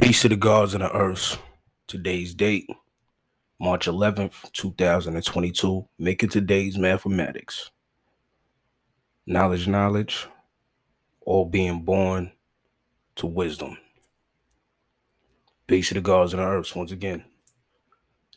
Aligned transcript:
Peace 0.00 0.22
to 0.22 0.30
the 0.30 0.36
gods 0.36 0.72
and 0.72 0.82
the 0.82 0.90
earth. 0.92 1.38
Today's 1.86 2.34
date, 2.34 2.66
March 3.60 3.86
11th, 3.86 4.50
2022. 4.52 5.86
Making 5.98 6.28
today's 6.30 6.78
mathematics. 6.78 7.70
Knowledge, 9.26 9.68
knowledge, 9.68 10.26
all 11.20 11.44
being 11.44 11.82
born 11.82 12.32
to 13.16 13.26
wisdom. 13.26 13.76
Peace 15.66 15.88
to 15.88 15.94
the 15.94 16.00
gods 16.00 16.32
and 16.32 16.40
the 16.40 16.46
earth 16.46 16.74
once 16.74 16.92
again. 16.92 17.22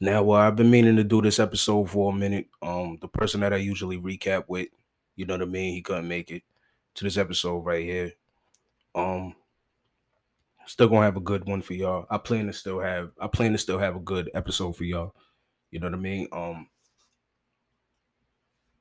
Now, 0.02 0.22
well, 0.22 0.42
I've 0.42 0.58
been 0.58 0.70
meaning 0.70 0.98
to 0.98 1.04
do 1.06 1.22
this 1.22 1.40
episode 1.40 1.90
for 1.90 2.12
a 2.12 2.16
minute. 2.16 2.50
Um, 2.62 2.98
the 3.00 3.08
person 3.08 3.40
that 3.40 3.54
I 3.54 3.58
usually 3.58 3.98
recap 3.98 4.44
with, 4.50 4.68
you 5.16 5.26
know 5.26 5.36
what 5.36 5.44
I 5.44 5.46
mean, 5.46 5.74
he 5.74 5.82
couldn't 5.82 6.10
make 6.10 6.30
it 6.30 6.44
to 6.96 7.06
this 7.06 7.16
episode 7.16 7.60
right 7.60 7.86
here. 7.86 8.12
Um, 8.94 9.36
still 10.66 10.88
gonna 10.88 11.06
have 11.06 11.18
a 11.18 11.22
good 11.22 11.46
one 11.46 11.62
for 11.62 11.74
y'all. 11.74 12.06
I 12.10 12.18
plan 12.18 12.48
to 12.48 12.54
still 12.54 12.80
have 12.80 13.12
I 13.20 13.28
plan 13.28 13.52
to 13.52 13.58
still 13.58 13.80
have 13.80 13.96
a 13.96 14.00
good 14.00 14.30
episode 14.34 14.76
for 14.76 14.84
y'all. 14.84 15.16
You 15.72 15.80
know 15.80 15.88
what 15.88 15.96
I 15.96 16.02
mean? 16.02 16.28
Um 16.32 16.68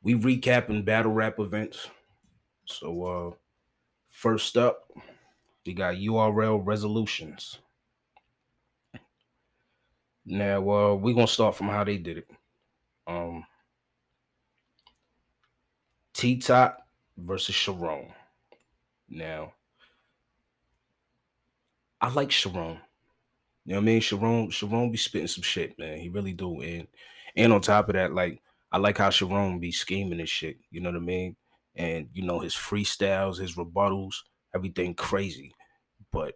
we 0.03 0.15
recapping 0.15 0.85
battle 0.85 1.13
rap 1.13 1.39
events. 1.39 1.89
So 2.67 3.05
uh 3.05 3.37
first 4.11 4.57
up, 4.57 4.91
we 5.67 5.75
got 5.75 5.95
URL 5.95 6.61
resolutions. 6.65 7.59
Now 10.25 10.59
uh 10.59 10.95
we're 10.95 11.15
gonna 11.15 11.27
start 11.27 11.57
from 11.57 11.69
how 11.69 11.85
they 11.85 11.99
did 11.99 12.19
it. 12.19 12.31
Um 13.07 13.45
T 16.15 16.39
Top 16.39 16.87
versus 17.17 17.55
Sharon. 17.55 18.13
Now 19.09 19.55
I 22.03 22.11
like 22.11 22.33
Sharon. 22.33 22.81
You 23.65 23.75
know 23.75 23.77
what 23.77 23.83
I 23.83 23.87
mean? 23.87 24.01
Sharon, 24.01 24.51
Sharon 24.51 24.91
be 24.91 24.99
spitting 24.99 25.29
some 25.29 25.43
shit, 25.43 25.79
man. 25.79 25.99
He 25.99 26.09
really 26.09 26.33
do. 26.33 26.61
And 26.61 26.89
and 27.37 27.53
on 27.53 27.61
top 27.61 27.89
of 27.89 27.95
that, 27.95 28.13
like 28.13 28.43
I 28.73 28.79
like 28.79 28.99
how 28.99 29.11
Sharon 29.11 29.61
be 29.61 29.71
scheming 29.73 30.19
and 30.21 30.29
shit. 30.29 30.59
You 30.71 30.81
know 30.81 30.91
what 30.91 30.97
I 30.97 31.01
mean? 31.01 31.37
And 31.77 32.09
you 32.13 32.25
know 32.25 32.41
his 32.41 32.55
freestyles, 32.55 33.39
his 33.39 33.55
rebuttals, 33.55 34.17
everything 34.55 34.95
crazy. 34.95 35.55
But 36.11 36.35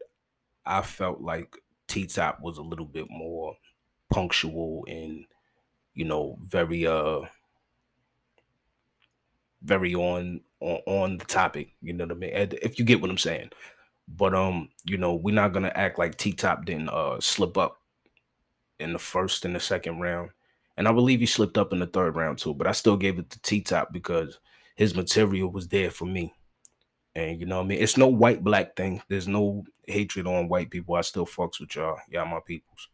I 0.65 0.83
felt 0.83 1.21
like 1.21 1.57
T 1.89 2.07
Top 2.07 2.41
was 2.41 2.59
a 2.59 2.63
little 2.63 2.87
bit 2.87 3.09
more 3.11 3.57
punctual 4.09 4.85
and 4.89 5.25
you 5.95 6.05
know 6.05 6.39
very 6.43 6.87
uh 6.87 7.23
very 9.63 9.95
on 9.97 10.41
on, 10.61 10.81
on 10.87 11.19
the 11.19 11.25
topic. 11.25 11.75
You 11.83 11.93
know 11.93 12.05
what 12.05 12.13
I 12.13 12.15
mean? 12.15 12.31
If 12.63 12.79
you 12.79 12.85
get 12.85 13.01
what 13.01 13.11
I'm 13.11 13.19
saying. 13.19 13.51
But 14.09 14.35
um, 14.35 14.69
you 14.85 14.99
know, 14.99 15.15
we're 15.15 15.35
not 15.35 15.53
gonna 15.53 15.73
act 15.75 15.99
like 15.99 16.17
T 16.17 16.33
Top 16.33 16.65
didn't 16.65 16.89
uh 16.89 17.21
slip 17.21 17.57
up 17.59 17.81
in 18.79 18.93
the 18.93 18.99
first 18.99 19.45
and 19.45 19.55
the 19.55 19.61
second 19.61 20.01
round. 20.01 20.31
And 20.77 20.87
I 20.87 20.93
believe 20.93 21.21
he 21.21 21.27
slipped 21.27 21.57
up 21.57 21.73
in 21.73 21.79
the 21.79 21.87
third 21.87 22.17
round 22.17 22.39
too, 22.39 22.55
but 22.55 22.67
I 22.67 22.73
still 22.73 22.97
gave 22.97 23.19
it 23.19 23.31
to 23.31 23.41
T 23.41 23.61
Top 23.63 23.93
because 23.93 24.39
his 24.77 24.95
material 24.95 25.51
was 25.51 25.69
there 25.69 25.91
for 25.91 26.05
me. 26.05 26.35
And 27.15 27.41
you 27.41 27.47
know 27.47 27.61
I 27.61 27.65
mean? 27.65 27.81
It's 27.81 27.97
no 27.97 28.09
white 28.09 28.45
black 28.45 28.77
thing. 28.77 29.03
There's 29.09 29.27
no 29.27 29.65
hatred 29.87 30.27
on 30.27 30.49
white 30.49 30.71
people. 30.71 30.97
I 30.97 31.01
still 31.01 31.27
fucks 31.27 31.59
with 31.59 31.75
y'all. 31.75 31.97
Y'all 32.11 32.27
my 32.27 32.41
peoples. 32.47 32.89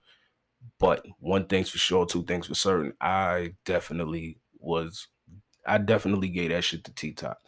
But 0.78 1.04
one 1.18 1.46
thing's 1.46 1.70
for 1.70 1.78
sure, 1.78 2.06
two 2.06 2.22
things 2.22 2.46
for 2.46 2.54
certain. 2.54 2.94
I 3.00 3.54
definitely 3.64 4.38
was 4.60 5.08
I 5.66 5.78
definitely 5.78 6.28
gave 6.28 6.50
that 6.50 6.62
shit 6.64 6.84
to 6.84 6.94
T 6.94 7.12
Top. 7.12 7.38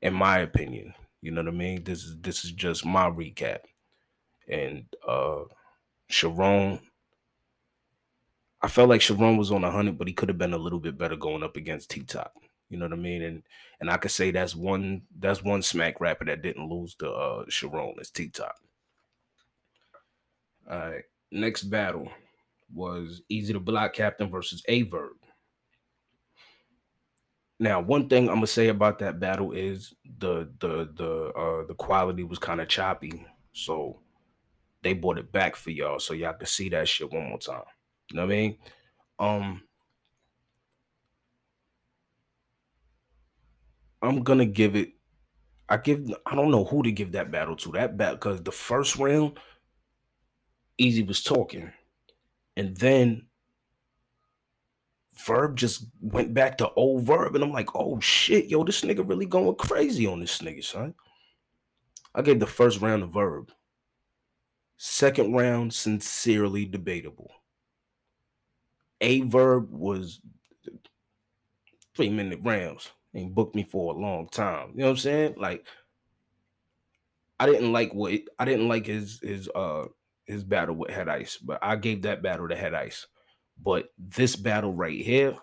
In 0.00 0.14
my 0.14 0.38
opinion. 0.38 0.94
You 1.20 1.32
know 1.32 1.42
what 1.42 1.52
I 1.52 1.56
mean? 1.56 1.84
This 1.84 2.04
is 2.04 2.16
this 2.20 2.44
is 2.44 2.52
just 2.52 2.84
my 2.86 3.10
recap. 3.10 3.60
And 4.48 4.84
uh 5.06 5.44
Sharon, 6.08 6.80
I 8.62 8.68
felt 8.68 8.88
like 8.88 9.00
Sharon 9.00 9.36
was 9.36 9.50
on 9.50 9.62
hundred, 9.62 9.98
but 9.98 10.08
he 10.08 10.14
could 10.14 10.28
have 10.28 10.38
been 10.38 10.54
a 10.54 10.58
little 10.58 10.78
bit 10.80 10.96
better 10.96 11.16
going 11.16 11.42
up 11.42 11.56
against 11.56 11.90
T 11.90 12.02
Top. 12.02 12.34
You 12.70 12.78
know 12.78 12.86
what 12.86 12.92
I 12.92 12.96
mean? 12.96 13.22
And 13.22 13.42
and 13.80 13.90
I 13.90 13.96
could 13.96 14.10
say 14.10 14.30
that's 14.30 14.54
one 14.54 15.02
that's 15.18 15.42
one 15.42 15.62
smack 15.62 16.00
rapper 16.00 16.24
that 16.26 16.42
didn't 16.42 16.68
lose 16.68 16.94
to 16.96 17.10
uh 17.10 17.44
Sharon 17.48 17.94
is 18.00 18.10
T 18.10 18.28
Top. 18.28 18.56
All 20.70 20.78
right. 20.78 21.04
Next 21.30 21.64
battle 21.64 22.10
was 22.72 23.22
Eazy 23.30 23.52
the 23.52 23.60
Block 23.60 23.94
Captain 23.94 24.30
versus 24.30 24.62
Averb. 24.68 25.10
Now, 27.58 27.80
one 27.80 28.08
thing 28.08 28.28
I'm 28.28 28.36
gonna 28.36 28.46
say 28.46 28.68
about 28.68 29.00
that 29.00 29.20
battle 29.20 29.52
is 29.52 29.94
the 30.18 30.50
the 30.60 30.90
the 30.94 31.32
uh 31.34 31.66
the 31.66 31.74
quality 31.74 32.24
was 32.24 32.38
kind 32.38 32.60
of 32.60 32.68
choppy, 32.68 33.26
so 33.52 34.00
they 34.82 34.94
brought 34.94 35.18
it 35.18 35.32
back 35.32 35.56
for 35.56 35.70
y'all 35.70 35.98
so 36.00 36.14
y'all 36.14 36.34
can 36.34 36.46
see 36.46 36.68
that 36.70 36.88
shit 36.88 37.12
one 37.12 37.28
more 37.28 37.38
time. 37.38 37.62
You 38.10 38.16
know 38.18 38.26
what 38.26 38.32
I 38.32 38.36
mean? 38.36 38.58
Um 39.18 39.62
I'm 44.02 44.22
gonna 44.22 44.46
give 44.46 44.76
it. 44.76 44.92
I 45.68 45.78
give. 45.78 46.12
I 46.26 46.34
don't 46.34 46.50
know 46.50 46.64
who 46.64 46.82
to 46.84 46.92
give 46.92 47.12
that 47.12 47.30
battle 47.30 47.56
to. 47.56 47.72
That 47.72 47.96
battle 47.96 48.16
because 48.16 48.42
the 48.42 48.52
first 48.52 48.96
round, 48.96 49.38
Easy 50.78 51.04
was 51.04 51.22
talking, 51.22 51.72
and 52.56 52.76
then 52.78 53.27
Verb 55.18 55.56
just 55.56 55.86
went 56.00 56.32
back 56.32 56.58
to 56.58 56.70
old 56.70 57.04
Verb, 57.04 57.34
and 57.34 57.44
I'm 57.44 57.52
like, 57.52 57.74
oh 57.74 57.98
shit, 58.00 58.46
yo, 58.46 58.64
this 58.64 58.82
nigga 58.82 59.08
really 59.08 59.26
going 59.26 59.54
crazy 59.56 60.06
on 60.06 60.20
this 60.20 60.38
nigga, 60.38 60.64
son. 60.64 60.94
I 62.14 62.22
gave 62.22 62.40
the 62.40 62.46
first 62.46 62.80
round 62.80 63.02
of 63.02 63.12
Verb. 63.12 63.50
Second 64.76 65.34
round, 65.34 65.74
sincerely 65.74 66.64
debatable. 66.64 67.32
A 69.00 69.20
Verb 69.22 69.70
was 69.72 70.20
three 71.96 72.10
minute 72.10 72.40
rounds 72.42 72.90
and 73.12 73.34
booked 73.34 73.56
me 73.56 73.64
for 73.64 73.92
a 73.92 73.98
long 73.98 74.28
time. 74.28 74.70
You 74.74 74.80
know 74.80 74.84
what 74.86 74.90
I'm 74.90 74.96
saying? 74.98 75.34
Like, 75.36 75.66
I 77.40 77.46
didn't 77.46 77.72
like 77.72 77.92
what 77.92 78.12
I 78.38 78.44
didn't 78.44 78.68
like 78.68 78.86
his 78.86 79.20
his 79.22 79.48
uh 79.54 79.86
his 80.26 80.44
battle 80.44 80.74
with 80.76 80.90
Head 80.90 81.08
Ice, 81.08 81.36
but 81.36 81.58
I 81.62 81.76
gave 81.76 82.02
that 82.02 82.22
battle 82.22 82.48
to 82.48 82.56
Head 82.56 82.74
Ice. 82.74 83.06
But 83.60 83.88
this 83.98 84.36
battle 84.36 84.72
right 84.72 85.00
here, 85.00 85.36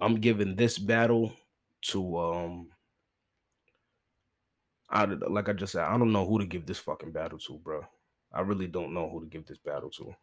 I'm 0.00 0.20
giving 0.20 0.56
this 0.56 0.78
battle 0.78 1.32
to 1.82 2.18
um 2.18 2.68
I 4.90 5.04
like 5.04 5.48
I 5.48 5.52
just 5.52 5.72
said, 5.72 5.84
I 5.84 5.96
don't 5.96 6.12
know 6.12 6.26
who 6.26 6.40
to 6.40 6.46
give 6.46 6.66
this 6.66 6.78
fucking 6.78 7.12
battle 7.12 7.38
to, 7.38 7.58
bro. 7.58 7.82
I 8.32 8.40
really 8.40 8.66
don't 8.66 8.92
know 8.92 9.08
who 9.08 9.20
to 9.20 9.26
give 9.26 9.46
this 9.46 9.58
battle 9.58 9.90
to. 9.90 10.14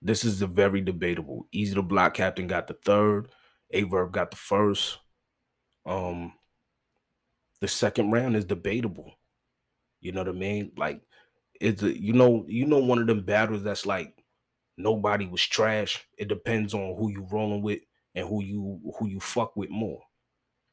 This 0.00 0.24
is 0.24 0.40
a 0.42 0.46
very 0.46 0.80
debatable. 0.80 1.46
Eazy 1.54 1.74
the 1.74 1.82
Block 1.82 2.14
Captain 2.14 2.46
got 2.46 2.66
the 2.66 2.74
third. 2.84 3.30
Averb 3.74 4.12
got 4.12 4.30
the 4.30 4.36
first. 4.36 4.98
Um 5.84 6.32
the 7.60 7.68
second 7.68 8.12
round 8.12 8.36
is 8.36 8.44
debatable. 8.44 9.12
You 10.00 10.12
know 10.12 10.20
what 10.20 10.28
I 10.28 10.38
mean? 10.38 10.72
Like 10.76 11.02
it's 11.60 11.82
a, 11.82 12.00
you 12.00 12.12
know, 12.12 12.44
you 12.48 12.66
know 12.66 12.78
one 12.78 13.00
of 13.00 13.06
them 13.06 13.22
battles 13.22 13.64
that's 13.64 13.84
like 13.84 14.17
nobody 14.78 15.26
was 15.26 15.42
trash. 15.42 16.06
It 16.16 16.28
depends 16.28 16.72
on 16.72 16.94
who 16.96 17.10
you 17.10 17.26
rolling 17.30 17.62
with 17.62 17.80
and 18.14 18.26
who 18.26 18.42
you 18.42 18.80
who 18.98 19.08
you 19.08 19.20
fuck 19.20 19.56
with 19.56 19.70
more. 19.70 20.00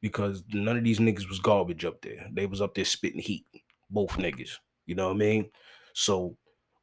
Because 0.02 0.44
none 0.54 0.78
of 0.78 0.84
these 0.84 1.00
niggas 1.00 1.28
was 1.28 1.40
garbage 1.40 1.84
up 1.84 2.02
there. 2.02 2.28
They 2.32 2.46
was 2.46 2.62
up 2.62 2.76
there 2.76 2.86
spitting 2.86 3.22
heat. 3.22 3.46
Both 3.90 4.12
niggas. 4.12 4.52
You 4.86 4.96
know 4.96 5.08
what 5.08 5.16
I 5.16 5.18
mean? 5.18 5.50
So 5.94 6.38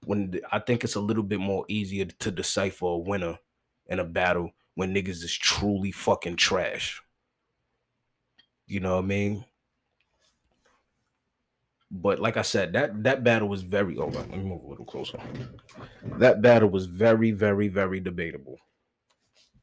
when 0.05 0.41
I 0.51 0.59
think 0.59 0.83
it's 0.83 0.97
a 0.97 1.01
little 1.01 1.23
bit 1.23 1.39
more 1.39 1.65
easier 1.69 2.05
to 2.05 2.31
decipher 2.31 2.87
a 2.87 2.99
winner 2.99 3.39
in 3.87 4.01
a 4.01 4.05
battle 4.05 4.51
when 4.75 4.95
niggas 4.95 5.23
is 5.23 5.37
truly 5.37 5.93
fucking 5.93 6.37
trash. 6.37 7.01
You 8.67 8.81
know 8.81 8.97
what 8.97 9.05
I 9.05 9.07
mean? 9.07 9.45
But 11.95 12.21
like 12.21 12.39
I 12.39 12.43
said, 12.43 12.73
that 12.73 13.05
that 13.05 13.23
battle 13.23 13.49
was 13.49 13.61
very. 13.63 13.99
Oh, 13.99 14.07
let 14.07 14.31
me 14.31 14.39
move 14.39 14.65
a 14.65 14.69
little 14.69 14.87
closer. 14.87 15.19
That 16.19 16.41
battle 16.41 16.71
was 16.71 16.87
very, 16.87 17.33
very, 17.33 17.69
very 17.69 18.01
debatable. 18.01 18.57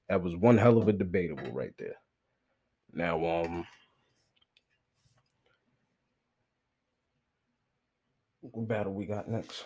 That 0.09 0.21
was 0.21 0.36
one 0.36 0.59
hell 0.59 0.77
of 0.77 0.88
a 0.88 0.94
debatable 0.94 1.51
right 1.51 1.74
there. 1.80 1.95
Now, 2.94 3.25
um, 3.25 3.65
what 8.42 8.68
battle 8.68 8.94
we 8.94 9.07
got 9.07 9.27
next? 9.27 9.65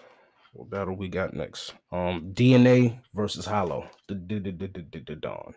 What 0.53 0.69
battle 0.69 0.95
we 0.95 1.09
got 1.09 1.33
next? 1.33 1.73
Um, 1.91 2.31
DNA 2.33 2.99
versus 3.13 3.45
Hollow. 3.45 3.89
Da 4.07 4.15
Don. 4.15 5.53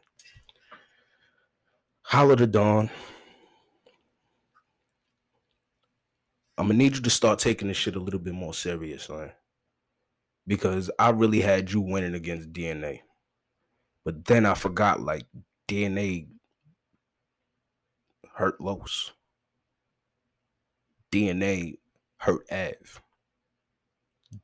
Hollow 2.02 2.34
Da 2.34 2.46
Don 2.46 2.90
I'm 6.58 6.68
gonna 6.68 6.78
need 6.78 6.96
you 6.96 7.02
to 7.02 7.10
start 7.10 7.38
taking 7.38 7.68
this 7.68 7.76
shit 7.76 7.96
a 7.96 8.00
little 8.00 8.20
bit 8.20 8.34
more 8.34 8.54
serious, 8.54 9.08
man. 9.08 9.32
Because 10.46 10.90
I 10.98 11.10
really 11.10 11.40
had 11.40 11.70
you 11.70 11.80
winning 11.80 12.14
against 12.14 12.52
DNA. 12.52 13.00
But 14.04 14.24
then 14.24 14.46
I 14.46 14.54
forgot 14.54 15.00
like 15.00 15.26
DNA 15.68 16.28
hurt 18.34 18.60
Los. 18.60 19.12
DNA 21.12 21.78
hurt 22.18 22.46
Av. 22.50 23.02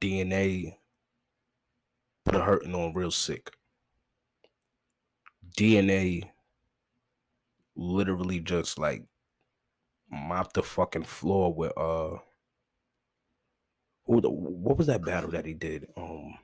DNA 0.01 0.77
put 2.25 2.35
a 2.35 2.41
hurting 2.41 2.75
on 2.75 2.95
real 2.95 3.11
sick. 3.11 3.53
DNA 5.57 6.25
literally 7.77 8.41
just 8.41 8.79
like 8.79 9.05
mopped 10.13 10.55
the 10.55 10.63
fucking 10.63 11.05
floor 11.05 11.53
with 11.55 11.73
uh 11.77 12.17
who 14.05 14.21
the, 14.21 14.31
what 14.31 14.77
was 14.77 14.87
that 14.89 15.05
battle 15.05 15.31
that 15.31 15.47
he 15.47 15.55
did? 15.55 15.89
Um 15.97 16.35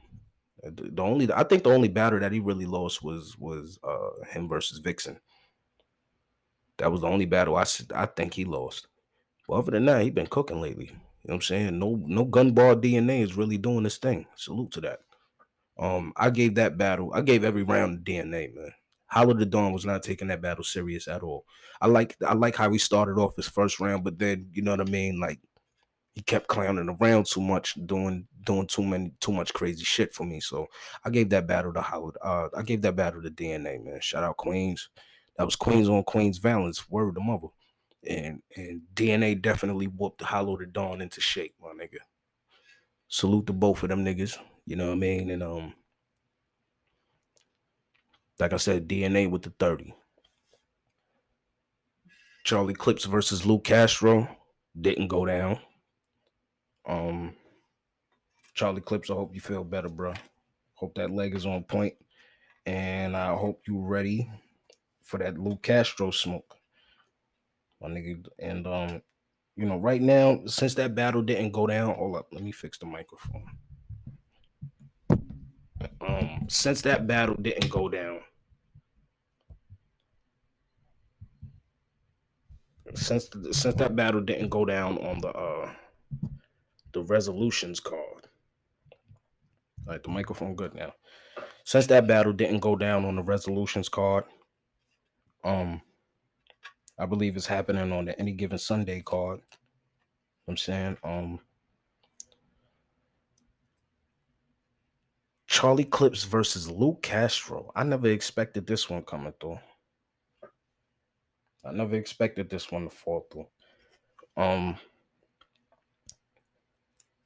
the, 0.63 1.03
only 1.03 1.33
I 1.33 1.45
think 1.45 1.63
the 1.63 1.71
only 1.71 1.89
battle 1.89 2.19
that 2.21 2.33
he 2.33 2.41
really 2.41 2.67
lost 2.67 3.03
was 3.03 3.39
was 3.39 3.79
uh 3.85 4.25
him 4.31 4.49
versus 4.49 4.79
Vixen. 4.79 5.21
That 6.79 6.91
was 6.93 7.03
the 7.03 7.09
only 7.09 7.27
battle 7.27 7.57
I 7.57 7.65
I 7.95 8.07
think 8.07 8.35
he 8.35 8.45
lost. 8.45 8.89
But 9.47 9.55
other 9.55 9.73
than 9.73 9.87
that, 9.87 10.03
he 10.03 10.11
been 10.11 10.27
cooking 10.27 10.61
lately. 10.61 10.87
You 10.87 10.93
know 10.93 11.01
what 11.23 11.35
I'm 11.35 11.43
saying? 11.43 11.79
No 11.79 12.03
no 12.07 12.27
gunball 12.27 12.81
DNA 12.83 13.23
is 13.23 13.37
really 13.37 13.59
doing 13.59 13.85
this 13.85 13.99
thing. 13.99 14.27
Salute 14.37 14.73
to 14.73 14.81
that. 14.83 15.01
Um, 15.79 16.13
I 16.17 16.31
gave 16.31 16.57
that 16.57 16.77
battle, 16.77 17.13
I 17.15 17.21
gave 17.21 17.45
every 17.45 17.63
round 17.63 18.05
DNA, 18.05 18.55
man. 18.55 18.73
Hollow 19.09 19.35
Da 19.35 19.45
Don 19.45 19.73
was 19.73 19.87
not 19.87 20.03
taking 20.03 20.29
that 20.29 20.43
battle 20.43 20.65
serious 20.65 21.09
at 21.09 21.23
all. 21.23 21.45
I 21.81 21.87
like 21.87 22.17
I 22.27 22.35
like 22.35 22.57
how 22.57 22.71
he 22.71 22.79
started 22.79 23.19
off 23.19 23.37
his 23.37 23.49
first 23.49 23.81
round, 23.81 24.05
but 24.05 24.19
then 24.19 24.49
you 24.53 24.63
know 24.63 24.73
what 24.73 24.87
I 24.87 24.91
mean, 24.91 25.19
like 25.19 25.41
he 26.13 26.23
kept 26.23 26.49
clowning 26.49 26.97
around 27.01 27.27
too 27.27 27.41
much, 27.41 27.75
doing 27.87 28.27
doing 28.45 28.67
too 28.67 28.83
many 28.83 29.13
too 29.21 29.33
much 29.33 29.55
crazy 29.55 29.85
shit 29.85 30.13
for 30.13 30.25
me. 30.25 30.41
So 30.41 30.67
I 31.05 31.11
gave 31.11 31.31
that 31.31 31.47
battle 31.47 31.73
to 31.73 31.81
Hollow. 31.81 32.13
Uh, 32.23 32.49
I 32.57 32.63
gave 32.63 32.83
that 32.83 32.97
battle 32.97 33.23
to 33.23 33.31
DNA, 33.31 33.83
man. 33.83 34.01
Shout 34.01 34.25
out 34.25 34.37
Queens. 34.37 34.91
That 35.37 35.45
was 35.45 35.57
Queens 35.57 35.89
on 35.89 36.03
Queens 36.03 36.39
Valence. 36.39 36.91
Word 36.91 37.15
the 37.15 37.21
mother. 37.21 37.49
And 38.07 38.43
and 38.57 38.83
DNA 38.95 39.41
definitely 39.41 39.87
whooped 39.87 40.23
Hollow 40.23 40.57
Da 40.57 40.67
Don 40.71 41.01
into 41.01 41.21
shape, 41.21 41.55
my 41.63 41.69
nigga. 41.69 41.99
Salute 43.07 43.47
to 43.47 43.53
both 43.53 43.83
of 43.85 43.89
them 43.89 44.05
niggas. 44.05 44.37
You 44.67 44.77
know 44.77 44.89
what 44.89 44.95
I 44.95 44.97
mean? 44.97 45.31
And 45.31 45.43
um, 45.43 45.73
like 48.39 48.53
I 48.53 48.57
said, 48.57 48.89
DNA 48.89 49.31
with 49.31 49.43
the 49.43 49.51
30. 49.59 49.95
Charlie 52.45 52.75
Clips 52.75 53.05
versus 53.05 53.45
Luke 53.45 53.65
Castro 53.65 54.29
didn't 54.81 55.09
go 55.09 55.27
down. 55.27 55.59
Um, 56.89 57.35
Charlie 58.55 58.81
Clips, 58.81 59.11
I 59.11 59.15
hope 59.15 59.35
you 59.35 59.41
feel 59.41 59.65
better, 59.65 59.89
bro. 59.89 60.15
Hope 60.75 60.95
that 60.95 61.11
leg 61.11 61.35
is 61.35 61.45
on 61.45 61.65
point, 61.65 61.95
and 62.65 63.17
I 63.17 63.35
hope 63.35 63.63
you 63.67 63.81
ready 63.81 64.31
for 65.03 65.19
that 65.19 65.39
Luke 65.39 65.63
Castro 65.63 66.11
smoke, 66.11 66.57
my 67.83 67.89
nigga. 67.89 68.25
And 68.39 68.67
um, 68.67 69.03
you 69.57 69.67
know, 69.67 69.77
right 69.77 70.01
now, 70.01 70.41
since 70.47 70.75
that 70.77 70.95
battle 70.95 71.21
didn't 71.21 71.51
go 71.51 71.67
down, 71.67 71.95
hold 71.97 72.17
up, 72.17 72.29
let 72.33 72.43
me 72.43 72.53
fix 72.53 72.79
the 72.79 72.87
microphone. 72.87 73.45
Um, 76.01 76.47
since 76.49 76.81
that 76.83 77.07
battle 77.07 77.37
didn't 77.41 77.71
go 77.71 77.89
down, 77.89 78.21
since 82.95 83.31
since 83.53 83.75
that 83.77 83.97
battle 83.97 84.21
didn't 84.21 84.49
go 84.49 84.65
down 84.65 84.99
on 84.99 85.21
the 85.21 85.29
uh 85.29 85.73
the 86.93 87.03
resolutions 87.03 87.81
card. 87.81 88.29
Right, 89.87 90.03
the 90.03 90.09
microphone 90.11 90.55
good 90.55 90.75
now. 90.75 90.95
Since 91.65 91.87
that 91.89 92.07
battle 92.07 92.33
didn't 92.33 92.61
go 92.61 92.77
down 92.77 93.05
on 93.05 93.17
the 93.17 93.23
resolutions 93.23 93.89
card, 93.89 94.25
um, 95.45 95.83
I 96.99 97.07
believe 97.07 97.37
it's 97.37 97.47
happening 97.47 97.93
on 97.93 98.07
the 98.07 98.19
any 98.19 98.33
given 98.33 98.59
Sunday 98.59 99.03
card. 99.03 99.41
I'm 100.47 100.57
saying, 100.57 100.97
um, 101.05 101.41
Charlie 105.47 105.85
Clips 105.85 106.25
versus 106.25 106.71
Luke 106.71 107.03
Castro. 107.03 107.71
I 107.75 107.85
never 107.85 108.09
expected 108.09 108.67
this 108.67 108.89
one 108.91 109.03
coming 109.03 109.33
through. 109.41 109.59
I 111.69 111.73
never 111.73 111.97
expected 111.97 112.51
this 112.51 112.71
one 112.71 112.85
to 112.85 112.91
fall 112.91 113.27
through. 113.31 113.47
Um, 114.37 114.79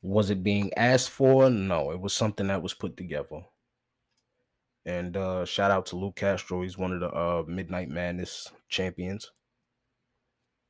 was 0.03 0.31
it 0.31 0.43
being 0.43 0.73
asked 0.75 1.11
for? 1.11 1.49
No, 1.49 1.93
it 1.93 2.01
was 2.01 2.13
something 2.13 2.49
that 2.49 2.63
was 2.63 2.75
put 2.75 2.97
together. 2.97 3.43
And 4.85 5.17
uh 5.17 5.45
shout 5.45 5.71
out 5.71 5.87
to 5.87 5.97
Luke 5.97 6.17
Castro. 6.17 6.63
He's 6.63 6.77
one 6.77 6.93
of 6.93 7.01
the 7.01 7.09
uh 7.09 7.45
Midnight 7.47 7.89
Madness 7.89 8.51
champions. 8.69 9.31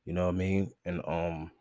You 0.05 0.13
know 0.13 0.27
what 0.27 0.35
I 0.35 0.37
mean? 0.37 0.71
And 0.85 1.01
um 1.07 1.51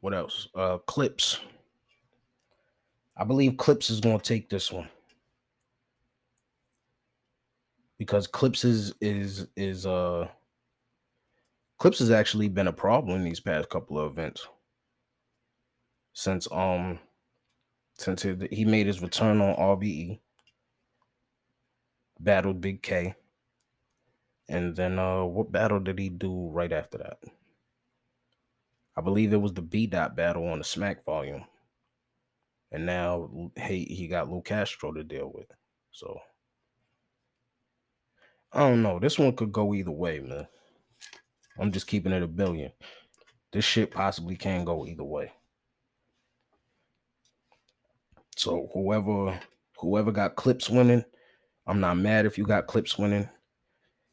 what 0.00 0.12
else? 0.12 0.48
Uh 0.56 0.78
Clips. 0.78 1.38
I 3.16 3.24
believe 3.24 3.56
Clips 3.56 3.90
is 3.90 4.00
gonna 4.00 4.18
take 4.18 4.50
this 4.50 4.72
one. 4.72 4.88
Because 7.98 8.26
Clips 8.26 8.64
is 8.64 8.92
is 9.00 9.46
is 9.56 9.86
uh 9.86 10.28
Clips 11.78 11.98
has 11.98 12.10
actually 12.10 12.48
been 12.48 12.68
a 12.68 12.72
problem 12.72 13.16
in 13.16 13.24
these 13.24 13.40
past 13.40 13.68
couple 13.68 13.98
of 13.98 14.10
events. 14.12 14.46
Since 16.12 16.48
um 16.50 16.98
since 17.98 18.22
he 18.22 18.64
made 18.64 18.86
his 18.86 19.00
return 19.00 19.40
on 19.40 19.56
RBE, 19.56 20.18
battled 22.20 22.60
Big 22.60 22.82
K. 22.82 23.14
And 24.48 24.76
then 24.76 24.98
uh 24.98 25.24
what 25.24 25.52
battle 25.52 25.80
did 25.80 25.98
he 25.98 26.08
do 26.08 26.50
right 26.50 26.72
after 26.72 26.98
that? 26.98 27.18
I 28.96 29.00
believe 29.02 29.32
it 29.32 29.40
was 29.40 29.52
the 29.52 29.62
B 29.62 29.86
dot 29.86 30.16
battle 30.16 30.48
on 30.48 30.58
the 30.58 30.64
Smack 30.64 31.04
volume. 31.04 31.44
And 32.72 32.86
now 32.86 33.50
he 33.56 33.84
he 33.84 34.08
got 34.08 34.30
Lou 34.30 34.42
Castro 34.42 34.92
to 34.92 35.04
deal 35.04 35.30
with. 35.34 35.46
So 35.92 36.18
I 38.56 38.60
don't 38.60 38.80
know. 38.80 38.98
This 38.98 39.18
one 39.18 39.36
could 39.36 39.52
go 39.52 39.74
either 39.74 39.90
way, 39.90 40.18
man. 40.18 40.48
I'm 41.58 41.72
just 41.72 41.86
keeping 41.86 42.12
it 42.12 42.22
a 42.22 42.26
billion. 42.26 42.72
This 43.52 43.66
shit 43.66 43.90
possibly 43.90 44.34
can 44.34 44.64
go 44.64 44.86
either 44.86 45.04
way. 45.04 45.30
So 48.34 48.70
whoever 48.72 49.38
whoever 49.76 50.10
got 50.10 50.36
clips 50.36 50.70
winning, 50.70 51.04
I'm 51.66 51.80
not 51.80 51.98
mad 51.98 52.24
if 52.24 52.38
you 52.38 52.46
got 52.46 52.66
clips 52.66 52.96
winning. 52.96 53.28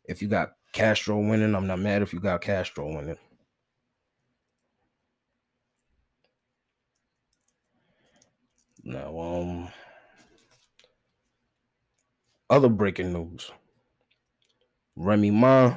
If 0.04 0.22
you 0.22 0.28
got 0.28 0.52
Castro 0.74 1.20
winning, 1.20 1.56
I'm 1.56 1.68
not 1.68 1.80
mad 1.80 2.02
if 2.02 2.12
you 2.12 2.20
got 2.20 2.42
Castro 2.42 2.94
winning. 2.94 3.18
Now, 8.84 9.18
um, 9.18 9.70
other 12.50 12.68
breaking 12.68 13.14
news. 13.14 13.50
Remy 14.96 15.32
Ma 15.32 15.76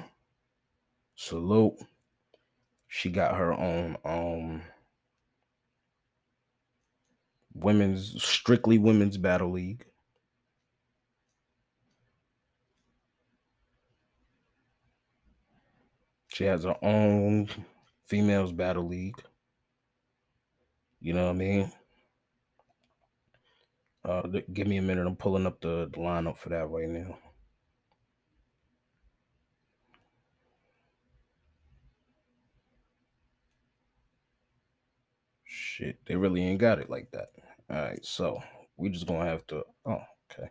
Salute. 1.17 1.79
She 2.89 3.11
got 3.11 3.37
her 3.37 3.53
own 3.53 3.97
um 4.05 4.63
women's 7.55 8.23
strictly 8.23 8.79
women's 8.79 9.17
battle 9.17 9.51
league. 9.51 9.85
She 16.29 16.45
has 16.45 16.65
her 16.65 16.77
own 16.83 17.49
females 18.07 18.53
battle 18.53 18.87
league. 18.87 19.17
You 21.01 21.15
know 21.15 21.25
what 21.25 21.31
I 21.31 21.39
mean? 21.39 21.73
Uh, 24.05 24.23
give 24.53 24.67
me 24.67 24.77
a 24.77 24.83
minute. 24.83 25.07
I'm 25.07 25.17
pulling 25.17 25.47
up 25.47 25.61
the, 25.63 25.89
the 25.91 25.99
lineup 25.99 26.37
for 26.37 26.51
that 26.51 26.69
right 26.69 26.89
now. 26.89 27.17
Shit, 35.77 35.99
they 36.07 36.17
really 36.17 36.43
ain't 36.43 36.59
got 36.59 36.79
it 36.79 36.89
like 36.89 37.11
that. 37.11 37.29
All 37.69 37.77
right, 37.77 38.03
so 38.03 38.43
we 38.79 38.89
just 38.89 39.07
gonna 39.07 39.27
have 39.27 39.47
to. 39.49 39.63
Oh, 39.85 40.01
okay. 40.33 40.49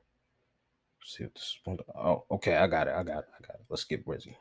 Let's 1.01 1.17
see 1.17 1.23
if 1.23 1.33
this 1.33 1.57
one. 1.63 1.79
Oh, 1.95 2.25
okay. 2.29 2.55
I 2.55 2.67
got 2.67 2.87
it. 2.87 2.93
I 2.93 3.01
got 3.01 3.19
it. 3.19 3.29
I 3.35 3.41
got 3.41 3.55
it. 3.55 3.65
Let's 3.67 3.85
get 3.85 4.05
busy. 4.05 4.37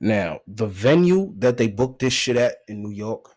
Now, 0.00 0.40
the 0.46 0.66
venue 0.66 1.34
that 1.36 1.58
they 1.58 1.68
booked 1.68 1.98
this 1.98 2.14
shit 2.14 2.38
at 2.38 2.56
in 2.66 2.82
New 2.82 2.92
York, 2.92 3.36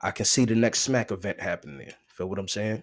I 0.00 0.12
can 0.12 0.24
see 0.24 0.46
the 0.46 0.54
next 0.54 0.80
Smack 0.80 1.10
event 1.10 1.38
happening 1.38 1.76
there. 1.76 1.94
Feel 2.06 2.28
what 2.28 2.38
I'm 2.38 2.48
saying? 2.48 2.82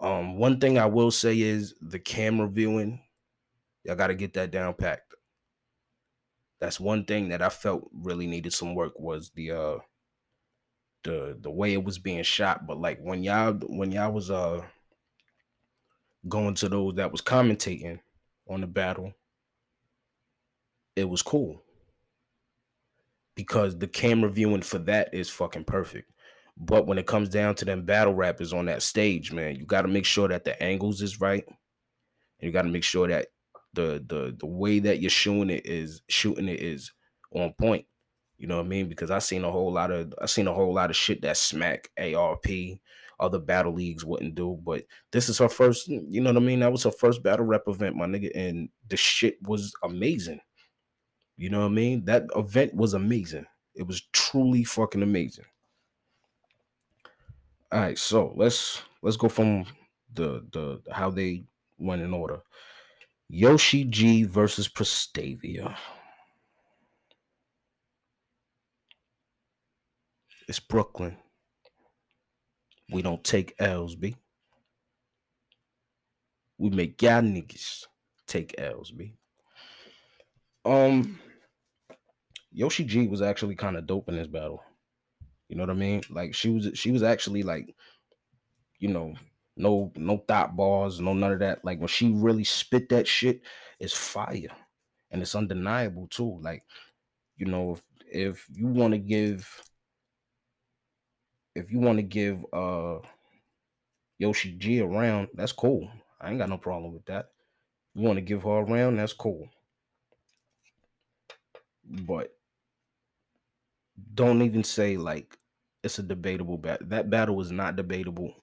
Um, 0.00 0.36
one 0.36 0.60
thing 0.60 0.78
I 0.78 0.84
will 0.84 1.10
say 1.10 1.40
is 1.40 1.74
the 1.80 1.98
camera 1.98 2.46
viewing. 2.46 3.00
Y'all 3.84 3.96
got 3.96 4.08
to 4.08 4.14
get 4.14 4.34
that 4.34 4.50
down 4.50 4.74
packed 4.74 5.05
that's 6.60 6.80
one 6.80 7.04
thing 7.04 7.28
that 7.30 7.42
I 7.42 7.48
felt 7.50 7.88
really 7.92 8.26
needed 8.26 8.52
some 8.52 8.74
work 8.74 8.98
was 8.98 9.30
the 9.30 9.50
uh 9.52 9.78
the 11.04 11.36
the 11.40 11.50
way 11.50 11.72
it 11.72 11.84
was 11.84 11.98
being 11.98 12.22
shot. 12.22 12.66
But 12.66 12.78
like 12.78 12.98
when 13.00 13.22
y'all 13.22 13.52
when 13.54 13.90
y'all 13.92 14.12
was 14.12 14.30
uh 14.30 14.62
going 16.28 16.54
to 16.54 16.68
those 16.68 16.94
that 16.96 17.10
was 17.12 17.20
commentating 17.22 18.00
on 18.48 18.60
the 18.60 18.66
battle, 18.66 19.12
it 20.96 21.08
was 21.08 21.22
cool. 21.22 21.62
because 23.34 23.78
the 23.78 23.86
camera 23.86 24.30
viewing 24.30 24.62
for 24.62 24.78
that 24.78 25.12
is 25.12 25.28
fucking 25.30 25.64
perfect. 25.64 26.10
But 26.56 26.86
when 26.86 26.98
it 26.98 27.06
comes 27.06 27.28
down 27.28 27.54
to 27.56 27.64
them 27.64 27.84
battle 27.84 28.14
rappers 28.14 28.52
on 28.52 28.66
that 28.66 28.82
stage, 28.82 29.32
man, 29.32 29.56
you 29.56 29.66
got 29.66 29.82
to 29.82 29.88
make 29.88 30.06
sure 30.06 30.28
that 30.28 30.44
the 30.44 30.60
angles 30.62 31.02
is 31.02 31.20
right. 31.20 31.44
And 31.46 31.56
you 32.40 32.52
got 32.52 32.62
to 32.62 32.68
make 32.68 32.84
sure 32.84 33.08
that 33.08 33.28
the 33.76 34.04
the 34.04 34.34
the 34.36 34.46
way 34.46 34.80
that 34.80 35.00
you're 35.00 35.10
shooting 35.10 35.50
it 35.50 35.64
is 35.64 36.02
shooting 36.08 36.48
it 36.48 36.60
is 36.60 36.92
on 37.32 37.52
point. 37.52 37.86
You 38.38 38.48
know 38.48 38.56
what 38.56 38.66
I 38.66 38.68
mean? 38.68 38.88
Because 38.88 39.10
I 39.10 39.20
seen 39.20 39.44
a 39.44 39.50
whole 39.50 39.72
lot 39.72 39.92
of 39.92 40.12
I 40.20 40.26
seen 40.26 40.48
a 40.48 40.54
whole 40.54 40.74
lot 40.74 40.90
of 40.90 40.96
shit 40.96 41.22
that 41.22 41.36
smack 41.36 41.90
ARP, 41.98 42.46
other 43.20 43.38
battle 43.38 43.72
leagues 43.74 44.04
wouldn't 44.04 44.34
do. 44.34 44.58
But 44.62 44.84
this 45.12 45.28
is 45.28 45.38
her 45.38 45.48
first, 45.48 45.88
you 45.88 46.20
know 46.20 46.30
what 46.32 46.42
I 46.42 46.44
mean? 46.44 46.60
That 46.60 46.72
was 46.72 46.82
her 46.82 46.90
first 46.90 47.22
battle 47.22 47.46
rep 47.46 47.68
event, 47.68 47.96
my 47.96 48.06
nigga, 48.06 48.30
and 48.34 48.68
the 48.88 48.96
shit 48.96 49.38
was 49.42 49.72
amazing. 49.82 50.40
You 51.36 51.50
know 51.50 51.60
what 51.60 51.66
I 51.66 51.74
mean? 51.74 52.04
That 52.06 52.24
event 52.34 52.74
was 52.74 52.94
amazing. 52.94 53.46
It 53.74 53.86
was 53.86 54.02
truly 54.12 54.64
fucking 54.64 55.02
amazing. 55.02 55.44
All 57.72 57.80
right, 57.80 57.98
so 57.98 58.32
let's 58.36 58.82
let's 59.02 59.16
go 59.16 59.28
from 59.28 59.66
the 60.14 60.46
the 60.52 60.80
how 60.92 61.10
they 61.10 61.44
went 61.78 62.02
in 62.02 62.14
order. 62.14 62.40
Yoshi 63.28 63.84
G 63.84 64.22
versus 64.22 64.68
Prestavia. 64.68 65.76
It's 70.48 70.60
Brooklyn. 70.60 71.16
We 72.92 73.02
don't 73.02 73.24
take 73.24 73.54
L's, 73.58 73.96
B. 73.96 74.16
We 76.56 76.70
make 76.70 77.02
y'all 77.02 77.20
niggas 77.20 77.86
take 78.28 78.54
L's, 78.58 78.92
B. 78.92 79.14
Um, 80.64 81.18
Yoshi 82.52 82.84
G 82.84 83.08
was 83.08 83.22
actually 83.22 83.56
kind 83.56 83.76
of 83.76 83.86
dope 83.86 84.08
in 84.08 84.16
this 84.16 84.28
battle. 84.28 84.62
You 85.48 85.56
know 85.56 85.64
what 85.64 85.70
I 85.70 85.74
mean? 85.74 86.02
Like 86.10 86.32
she 86.34 86.50
was, 86.50 86.70
she 86.74 86.92
was 86.92 87.02
actually 87.02 87.42
like, 87.42 87.74
you 88.78 88.88
know, 88.88 89.14
no, 89.56 89.92
no 89.96 90.18
thought 90.18 90.56
bars, 90.56 91.00
no 91.00 91.14
none 91.14 91.32
of 91.32 91.38
that. 91.40 91.64
Like 91.64 91.78
when 91.78 91.88
she 91.88 92.12
really 92.12 92.44
spit 92.44 92.88
that 92.90 93.06
shit, 93.08 93.42
it's 93.80 93.92
fire, 93.94 94.50
and 95.10 95.22
it's 95.22 95.34
undeniable 95.34 96.08
too. 96.08 96.38
Like, 96.42 96.64
you 97.36 97.46
know, 97.46 97.72
if 97.72 97.82
if 98.10 98.46
you 98.54 98.68
want 98.68 98.92
to 98.92 98.98
give 98.98 99.62
if 101.54 101.72
you 101.72 101.80
want 101.80 101.98
to 101.98 102.02
give 102.02 102.44
uh 102.52 102.98
Yoshi 104.18 104.52
G 104.52 104.78
a 104.78 104.86
round, 104.86 105.28
that's 105.34 105.52
cool. 105.52 105.90
I 106.20 106.30
ain't 106.30 106.38
got 106.38 106.48
no 106.48 106.58
problem 106.58 106.92
with 106.92 107.04
that. 107.06 107.30
You 107.94 108.02
want 108.02 108.16
to 108.16 108.22
give 108.22 108.42
her 108.42 108.50
around, 108.50 108.96
that's 108.96 109.12
cool. 109.12 109.48
But 111.84 112.34
don't 114.14 114.42
even 114.42 114.64
say 114.64 114.96
like 114.96 115.36
it's 115.82 115.98
a 115.98 116.02
debatable 116.02 116.58
battle. 116.58 116.86
That 116.88 117.10
battle 117.10 117.36
was 117.36 117.50
not 117.50 117.76
debatable. 117.76 118.34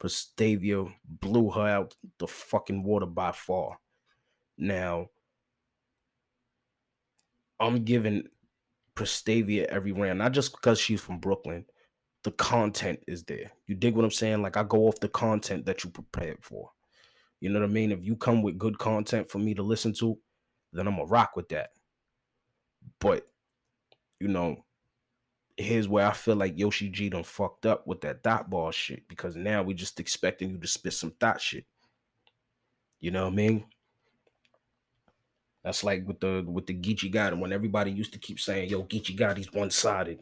Prestavia 0.00 0.92
blew 1.04 1.50
her 1.50 1.68
out 1.68 1.94
the 2.18 2.26
fucking 2.26 2.82
water 2.82 3.06
by 3.06 3.32
far. 3.32 3.78
Now, 4.56 5.08
I'm 7.58 7.84
giving 7.84 8.24
Prestavia 8.96 9.64
every 9.66 9.92
round, 9.92 10.18
not 10.18 10.32
just 10.32 10.52
because 10.52 10.80
she's 10.80 11.00
from 11.00 11.18
Brooklyn, 11.18 11.66
the 12.24 12.30
content 12.32 13.00
is 13.06 13.24
there. 13.24 13.52
You 13.66 13.74
dig 13.74 13.94
what 13.94 14.04
I'm 14.04 14.10
saying? 14.10 14.42
Like 14.42 14.56
I 14.56 14.62
go 14.62 14.86
off 14.86 15.00
the 15.00 15.08
content 15.08 15.66
that 15.66 15.84
you 15.84 15.90
prepared 15.90 16.38
for. 16.42 16.70
You 17.40 17.50
know 17.50 17.60
what 17.60 17.68
I 17.68 17.72
mean? 17.72 17.92
If 17.92 18.02
you 18.02 18.16
come 18.16 18.42
with 18.42 18.58
good 18.58 18.78
content 18.78 19.30
for 19.30 19.38
me 19.38 19.54
to 19.54 19.62
listen 19.62 19.94
to, 19.94 20.18
then 20.72 20.86
I'm 20.86 20.96
gonna 20.96 21.06
rock 21.06 21.36
with 21.36 21.48
that. 21.50 21.70
But 23.00 23.26
you 24.18 24.28
know, 24.28 24.64
here's 25.60 25.88
where 25.88 26.06
I 26.06 26.12
feel 26.12 26.36
like 26.36 26.58
Yoshi 26.58 26.88
G 26.88 27.08
done 27.08 27.24
fucked 27.24 27.66
up 27.66 27.86
with 27.86 28.00
that 28.02 28.22
dot 28.22 28.50
ball 28.50 28.70
shit 28.70 29.06
because 29.08 29.36
now 29.36 29.62
we 29.62 29.74
just 29.74 30.00
expecting 30.00 30.50
you 30.50 30.58
to 30.58 30.66
spit 30.66 30.92
some 30.92 31.12
dot 31.18 31.40
shit. 31.40 31.64
You 33.00 33.10
know 33.10 33.24
what 33.24 33.32
I 33.32 33.36
mean? 33.36 33.64
That's 35.64 35.84
like 35.84 36.06
with 36.06 36.20
the 36.20 36.44
with 36.46 36.66
the 36.66 36.74
Geechee 36.74 37.12
Gotti 37.12 37.38
when 37.38 37.52
everybody 37.52 37.90
used 37.90 38.12
to 38.14 38.18
keep 38.18 38.40
saying, 38.40 38.70
"Yo, 38.70 38.82
Geechee 38.82 39.18
Gotti's 39.18 39.52
one 39.52 39.70
sided." 39.70 40.20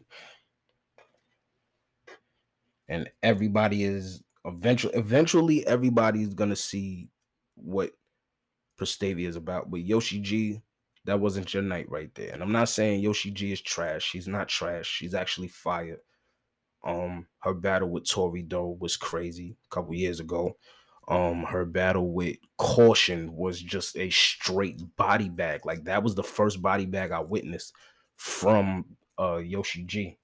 and 2.89 3.09
everybody 3.21 3.83
is 3.83 4.21
eventually 4.45 4.93
eventually 4.95 5.65
everybody's 5.67 6.33
gonna 6.33 6.55
see 6.55 7.07
what 7.55 7.91
Prestavia 8.77 9.27
is 9.27 9.35
about. 9.35 9.69
But 9.69 9.81
Yoshi 9.81 10.19
G, 10.19 10.61
that 11.09 11.19
wasn't 11.19 11.53
your 11.53 11.63
night 11.63 11.89
right 11.89 12.13
there. 12.15 12.31
And 12.31 12.41
I'm 12.41 12.51
not 12.51 12.69
saying 12.69 13.01
Yoshi 13.01 13.31
G 13.31 13.51
is 13.51 13.61
trash. 13.61 14.03
She's 14.03 14.27
not 14.27 14.47
trash. 14.47 14.87
She's 14.87 15.13
actually 15.13 15.47
fire. 15.47 15.97
Um, 16.83 17.27
her 17.39 17.53
battle 17.53 17.89
with 17.89 18.09
Tori 18.09 18.41
Doe 18.41 18.77
was 18.79 18.95
crazy 18.95 19.57
a 19.65 19.75
couple 19.75 19.93
years 19.93 20.19
ago. 20.19 20.55
Um, 21.07 21.43
her 21.43 21.65
battle 21.65 22.11
with 22.13 22.37
Caution 22.57 23.35
was 23.35 23.59
just 23.61 23.97
a 23.97 24.09
straight 24.11 24.81
body 24.95 25.29
bag. 25.29 25.65
Like 25.65 25.83
that 25.85 26.03
was 26.03 26.15
the 26.15 26.23
first 26.23 26.61
body 26.61 26.85
bag 26.85 27.11
I 27.11 27.19
witnessed 27.21 27.73
from 28.15 28.85
uh 29.17 29.37
Yoshi 29.37 29.83
G. 29.83 30.17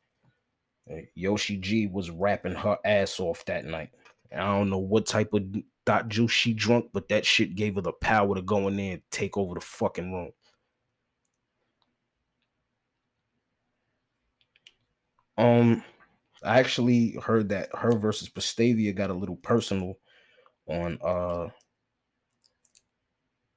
Yoshi 1.16 1.58
G 1.58 1.88
was 1.88 2.12
rapping 2.12 2.54
her 2.54 2.78
ass 2.86 3.20
off 3.20 3.44
that 3.46 3.66
night. 3.66 3.90
I 4.32 4.38
don't 4.38 4.70
know 4.70 4.78
what 4.78 5.06
type 5.06 5.34
of 5.34 5.44
dot 5.86 6.10
juice 6.10 6.32
she 6.32 6.54
drunk, 6.54 6.90
but 6.94 7.10
that 7.10 7.26
shit 7.26 7.56
gave 7.56 7.76
her 7.76 7.82
the 7.82 7.94
power 7.94 8.36
to 8.36 8.42
go 8.42 8.68
in 8.68 8.78
there 8.78 8.94
and 8.94 9.02
take 9.12 9.38
over 9.38 9.56
the 9.56 9.62
fucking 9.62 10.12
room. 10.12 10.32
Um, 15.38 15.84
I 16.44 16.60
actually 16.60 17.12
heard 17.24 17.50
that 17.50 17.70
her 17.76 17.94
versus 17.94 18.30
Prestavia 18.30 18.96
got 18.96 19.10
a 19.10 19.14
little 19.14 19.36
personal 19.38 19.98
on 20.68 20.98
uh 21.04 21.50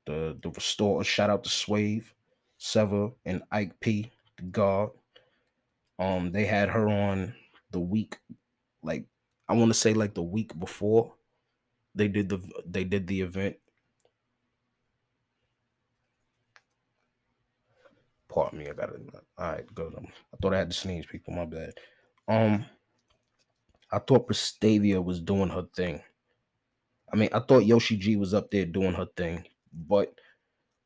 the 0.07 0.39
the 0.43 0.51
restore. 0.51 1.05
Shout 1.05 1.31
out 1.31 1.45
to 1.45 1.51
Swave, 1.51 2.13
Sevah, 2.59 3.13
and 3.25 3.43
Ike 3.51 3.79
P, 3.81 4.11
the 4.37 4.45
God. 4.45 4.91
Um, 5.99 6.33
they 6.33 6.47
had 6.47 6.69
her 6.71 6.89
on 6.89 7.35
the 7.71 7.81
week, 7.81 8.19
like 8.83 9.05
I 9.49 9.55
want 9.55 9.71
to 9.71 9.79
say 9.79 9.95
like 9.95 10.15
the 10.15 10.23
week 10.23 10.59
before 10.59 11.15
they 11.95 12.09
did 12.09 12.29
the 12.29 12.41
they 12.67 12.85
did 12.85 13.07
the 13.07 13.21
event. 13.21 13.57
Pardon 18.29 18.59
me, 18.59 18.69
I 18.69 18.73
got 18.73 18.91
it. 18.91 19.01
All 19.39 19.53
right, 19.53 19.75
go. 19.75 19.91
I 19.97 20.37
thought 20.41 20.55
I 20.55 20.59
had 20.59 20.71
to 20.71 20.77
sneeze, 20.77 21.07
people. 21.07 21.35
My 21.35 21.47
bad. 21.47 21.73
Um, 22.29 22.65
I 23.91 23.99
thought 23.99 24.29
Prestavia 24.29 25.03
was 25.03 25.21
doing 25.21 25.49
her 25.49 25.67
thing. 25.75 26.03
I 27.13 27.17
mean, 27.17 27.31
I 27.33 27.41
thought 27.41 27.65
Yoshi 27.65 27.97
G 27.97 28.17
was 28.17 28.35
up 28.35 28.51
there 28.51 28.67
doing 28.67 28.93
her 28.93 29.09
thing, 29.17 29.45
but 29.73 30.13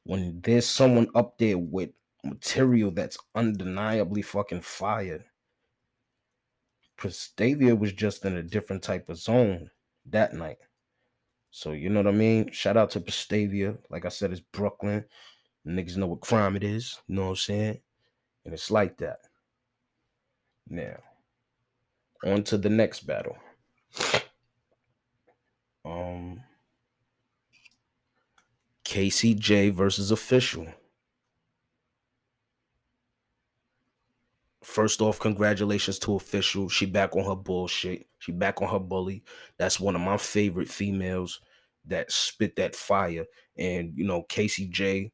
when 0.04 0.40
there's 0.42 0.66
someone 0.66 1.08
up 1.14 1.36
there 1.38 1.58
with 1.58 1.90
material 2.24 2.90
that's 2.90 3.18
undeniably 3.34 4.22
fucking 4.22 4.60
fire. 4.60 5.24
Prestavia 6.98 7.76
was 7.78 7.92
just 7.92 8.24
in 8.24 8.36
a 8.36 8.42
different 8.42 8.82
type 8.82 9.08
of 9.08 9.18
zone 9.18 9.70
that 10.06 10.34
night. 10.34 10.58
So 11.50 11.72
you 11.72 11.90
know 11.90 12.00
what 12.00 12.14
I 12.14 12.16
mean? 12.16 12.50
Shout 12.52 12.76
out 12.76 12.90
to 12.90 13.00
Prestavia. 13.00 13.76
Like 13.90 14.06
I 14.06 14.08
said, 14.08 14.30
it's 14.30 14.40
Brooklyn. 14.40 15.04
Niggas 15.66 15.96
know 15.96 16.08
what 16.08 16.20
crime 16.20 16.56
it 16.56 16.64
is. 16.64 17.00
You 17.06 17.16
know 17.16 17.22
what 17.22 17.28
I'm 17.30 17.36
saying? 17.36 17.78
And 18.44 18.54
it's 18.54 18.70
like 18.70 18.96
that. 18.98 19.20
Now, 20.68 20.96
on 22.24 22.42
to 22.44 22.58
the 22.58 22.70
next 22.70 23.00
battle. 23.06 23.36
Um 25.84 26.42
Casey 28.84 29.34
J 29.34 29.70
versus 29.70 30.10
official. 30.10 30.66
First 34.62 35.00
off, 35.00 35.18
congratulations 35.18 35.98
to 36.00 36.14
official. 36.14 36.68
She 36.68 36.86
back 36.86 37.16
on 37.16 37.24
her 37.24 37.34
bullshit. 37.34 38.06
She 38.18 38.32
back 38.32 38.62
on 38.62 38.68
her 38.68 38.78
bully. 38.78 39.24
That's 39.58 39.80
one 39.80 39.96
of 39.96 40.00
my 40.00 40.16
favorite 40.16 40.68
females 40.68 41.40
that 41.86 42.12
spit 42.12 42.56
that 42.56 42.76
fire. 42.76 43.24
And 43.56 43.92
you 43.96 44.04
know, 44.04 44.22
Casey 44.22 44.66
J, 44.68 45.10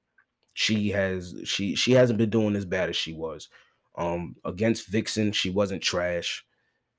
she 0.58 0.88
has 0.90 1.36
she 1.44 1.76
she 1.76 1.92
hasn't 1.92 2.18
been 2.18 2.30
doing 2.30 2.56
as 2.56 2.64
bad 2.64 2.88
as 2.88 2.96
she 2.96 3.12
was. 3.12 3.48
Um, 3.96 4.34
against 4.44 4.88
Vixen, 4.88 5.30
she 5.30 5.50
wasn't 5.50 5.82
trash. 5.84 6.44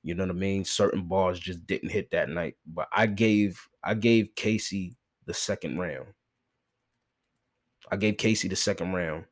You 0.02 0.14
know 0.14 0.24
what 0.24 0.36
I 0.36 0.38
mean? 0.38 0.64
Certain 0.64 1.06
bars 1.08 1.38
just 1.38 1.66
didn't 1.66 1.90
hit 1.90 2.10
that 2.12 2.30
night. 2.30 2.56
But 2.66 2.88
I 2.92 3.06
gave 3.06 3.68
I 3.84 3.94
gave 3.94 4.34
Casey 4.34 4.96
the 5.26 5.34
second 5.34 5.78
round. 5.78 6.14
I 7.90 7.96
gave 7.96 8.16
Casey 8.16 8.48
the 8.48 8.56
second 8.56 8.92
round 8.94 9.26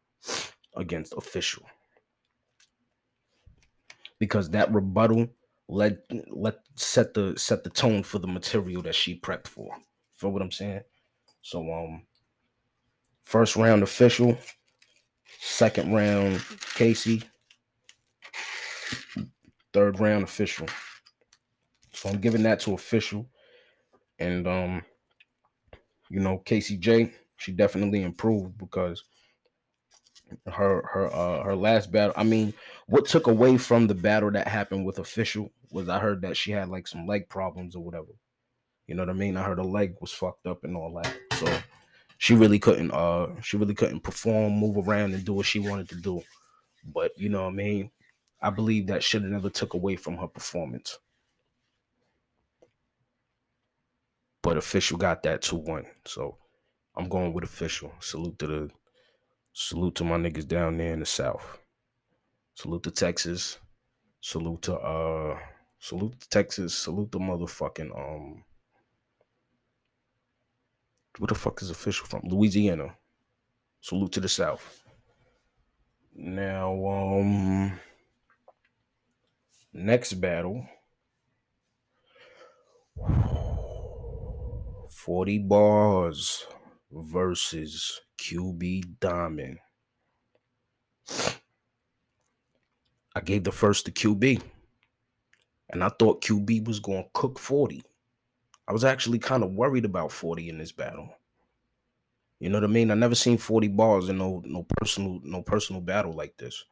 against 0.76 1.14
official 1.14 1.64
because 4.18 4.50
that 4.50 4.72
rebuttal 4.72 5.28
let 5.68 5.98
let 6.30 6.60
set 6.76 7.14
the 7.14 7.36
set 7.38 7.64
the 7.64 7.70
tone 7.70 8.02
for 8.02 8.18
the 8.18 8.26
material 8.26 8.82
that 8.82 8.94
she 8.94 9.18
prepped 9.18 9.46
for. 9.46 9.76
For 10.12 10.30
what 10.30 10.42
I'm 10.42 10.50
saying? 10.50 10.82
So 11.42 11.72
um 11.72 12.06
first 13.28 13.56
round 13.56 13.82
official, 13.82 14.38
second 15.38 15.92
round 15.92 16.42
Casey. 16.74 17.22
Third 19.74 20.00
round 20.00 20.24
official. 20.24 20.66
So 21.92 22.08
I'm 22.08 22.20
giving 22.20 22.42
that 22.44 22.60
to 22.60 22.72
official. 22.72 23.28
And 24.18 24.48
um, 24.48 24.82
you 26.08 26.20
know, 26.20 26.38
Casey 26.38 26.78
J, 26.78 27.12
she 27.36 27.52
definitely 27.52 28.02
improved 28.02 28.56
because 28.56 29.04
her 30.50 30.82
her 30.90 31.12
uh 31.12 31.42
her 31.42 31.54
last 31.54 31.92
battle. 31.92 32.14
I 32.16 32.24
mean, 32.24 32.54
what 32.86 33.06
took 33.06 33.26
away 33.26 33.58
from 33.58 33.86
the 33.86 33.94
battle 33.94 34.30
that 34.30 34.48
happened 34.48 34.86
with 34.86 35.00
official 35.00 35.50
was 35.70 35.90
I 35.90 35.98
heard 35.98 36.22
that 36.22 36.34
she 36.34 36.50
had 36.50 36.70
like 36.70 36.88
some 36.88 37.06
leg 37.06 37.28
problems 37.28 37.76
or 37.76 37.84
whatever. 37.84 38.16
You 38.86 38.94
know 38.94 39.02
what 39.02 39.10
I 39.10 39.18
mean? 39.18 39.36
I 39.36 39.42
heard 39.42 39.58
her 39.58 39.64
leg 39.64 39.96
was 40.00 40.12
fucked 40.12 40.46
up 40.46 40.64
and 40.64 40.74
all 40.74 40.98
that. 41.02 41.14
So 41.34 41.46
she 42.18 42.34
really 42.34 42.58
couldn't 42.58 42.90
uh 42.90 43.28
she 43.40 43.56
really 43.56 43.74
couldn't 43.74 44.00
perform, 44.00 44.52
move 44.52 44.76
around 44.76 45.14
and 45.14 45.24
do 45.24 45.32
what 45.32 45.46
she 45.46 45.60
wanted 45.60 45.88
to 45.88 45.94
do. 45.94 46.22
But 46.84 47.12
you 47.16 47.28
know 47.28 47.44
what 47.44 47.52
I 47.52 47.56
mean? 47.56 47.90
I 48.40 48.50
believe 48.50 48.86
that 48.88 49.02
should 49.02 49.22
have 49.22 49.30
never 49.30 49.50
took 49.50 49.74
away 49.74 49.96
from 49.96 50.16
her 50.18 50.28
performance. 50.28 50.98
But 54.42 54.56
official 54.56 54.96
got 54.96 55.22
that 55.24 55.42
2-1. 55.42 55.86
So 56.06 56.36
I'm 56.96 57.08
going 57.08 57.32
with 57.32 57.44
official. 57.44 57.92
Salute 58.00 58.38
to 58.40 58.46
the 58.46 58.70
salute 59.52 59.94
to 59.96 60.04
my 60.04 60.16
niggas 60.16 60.46
down 60.46 60.78
there 60.78 60.92
in 60.92 61.00
the 61.00 61.06
south. 61.06 61.58
Salute 62.54 62.82
to 62.84 62.90
Texas. 62.90 63.58
Salute 64.20 64.62
to 64.62 64.74
uh 64.74 65.38
salute 65.78 66.20
to 66.20 66.28
Texas. 66.28 66.74
Salute 66.74 67.12
the 67.12 67.18
motherfucking 67.18 67.96
um 67.96 68.42
where 71.18 71.26
the 71.26 71.34
fuck 71.34 71.62
is 71.62 71.70
official 71.70 72.06
from? 72.06 72.22
Louisiana. 72.24 72.94
Salute 73.80 74.12
to 74.12 74.20
the 74.20 74.28
South. 74.28 74.82
Now, 76.14 76.72
um, 76.86 77.78
next 79.72 80.14
battle 80.14 80.66
40 84.90 85.38
bars 85.38 86.44
versus 86.90 88.00
QB 88.18 88.98
Diamond. 89.00 89.58
I 93.14 93.20
gave 93.20 93.44
the 93.44 93.52
first 93.52 93.86
to 93.86 93.92
QB, 93.92 94.42
and 95.70 95.82
I 95.82 95.88
thought 95.88 96.22
QB 96.22 96.66
was 96.66 96.78
going 96.78 97.04
to 97.04 97.10
cook 97.14 97.38
40. 97.38 97.82
I 98.68 98.72
was 98.72 98.84
actually 98.84 99.18
kind 99.18 99.42
of 99.42 99.52
worried 99.52 99.86
about 99.86 100.12
40 100.12 100.50
in 100.50 100.58
this 100.58 100.72
battle. 100.72 101.08
You 102.38 102.50
know 102.50 102.58
what 102.58 102.68
I 102.68 102.72
mean? 102.72 102.90
I 102.90 102.94
never 102.94 103.14
seen 103.14 103.38
40 103.38 103.68
bars 103.68 104.10
in 104.10 104.18
no 104.18 104.42
no 104.44 104.66
personal 104.76 105.20
no 105.24 105.42
personal 105.42 105.80
battle 105.80 106.12
like 106.12 106.36
this. 106.36 106.64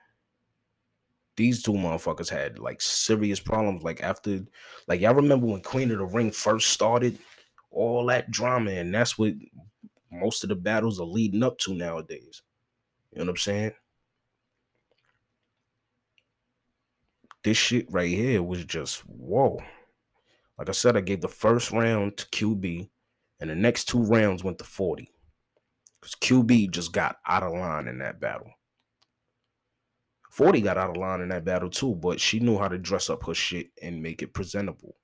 These 1.36 1.62
two 1.62 1.72
motherfuckers 1.72 2.28
had 2.28 2.58
like 2.58 2.82
serious 2.82 3.40
problems. 3.40 3.82
Like 3.82 4.02
after, 4.02 4.44
like 4.86 5.00
y'all 5.00 5.14
remember 5.14 5.46
when 5.46 5.62
Queen 5.62 5.90
of 5.90 5.98
the 5.98 6.04
Ring 6.04 6.30
first 6.30 6.68
started, 6.70 7.18
all 7.70 8.06
that 8.06 8.30
drama, 8.30 8.72
and 8.72 8.94
that's 8.94 9.18
what 9.18 9.32
most 10.12 10.44
of 10.44 10.50
the 10.50 10.54
battles 10.54 11.00
are 11.00 11.06
leading 11.06 11.42
up 11.42 11.58
to 11.60 11.74
nowadays. 11.74 12.42
You 13.12 13.18
know 13.18 13.24
what 13.24 13.30
I'm 13.30 13.36
saying? 13.38 13.72
This 17.42 17.56
shit 17.56 17.90
right 17.90 18.08
here 18.08 18.42
was 18.42 18.64
just 18.64 19.00
whoa. 19.00 19.60
Like 20.58 20.68
I 20.68 20.72
said, 20.72 20.96
I 20.96 21.00
gave 21.00 21.20
the 21.20 21.28
first 21.28 21.70
round 21.70 22.16
to 22.16 22.26
QB, 22.26 22.88
and 23.40 23.50
the 23.50 23.54
next 23.54 23.84
two 23.84 24.02
rounds 24.02 24.42
went 24.42 24.58
to 24.58 24.64
40. 24.64 25.10
Because 26.00 26.14
QB 26.14 26.70
just 26.70 26.92
got 26.92 27.16
out 27.26 27.42
of 27.42 27.52
line 27.52 27.88
in 27.88 27.98
that 27.98 28.20
battle. 28.20 28.50
40 30.30 30.60
got 30.60 30.76
out 30.76 30.90
of 30.90 30.96
line 30.98 31.22
in 31.22 31.30
that 31.30 31.44
battle 31.44 31.70
too, 31.70 31.94
but 31.94 32.20
she 32.20 32.40
knew 32.40 32.58
how 32.58 32.68
to 32.68 32.76
dress 32.78 33.08
up 33.08 33.24
her 33.24 33.34
shit 33.34 33.70
and 33.82 34.02
make 34.02 34.22
it 34.22 34.34
presentable. 34.34 34.96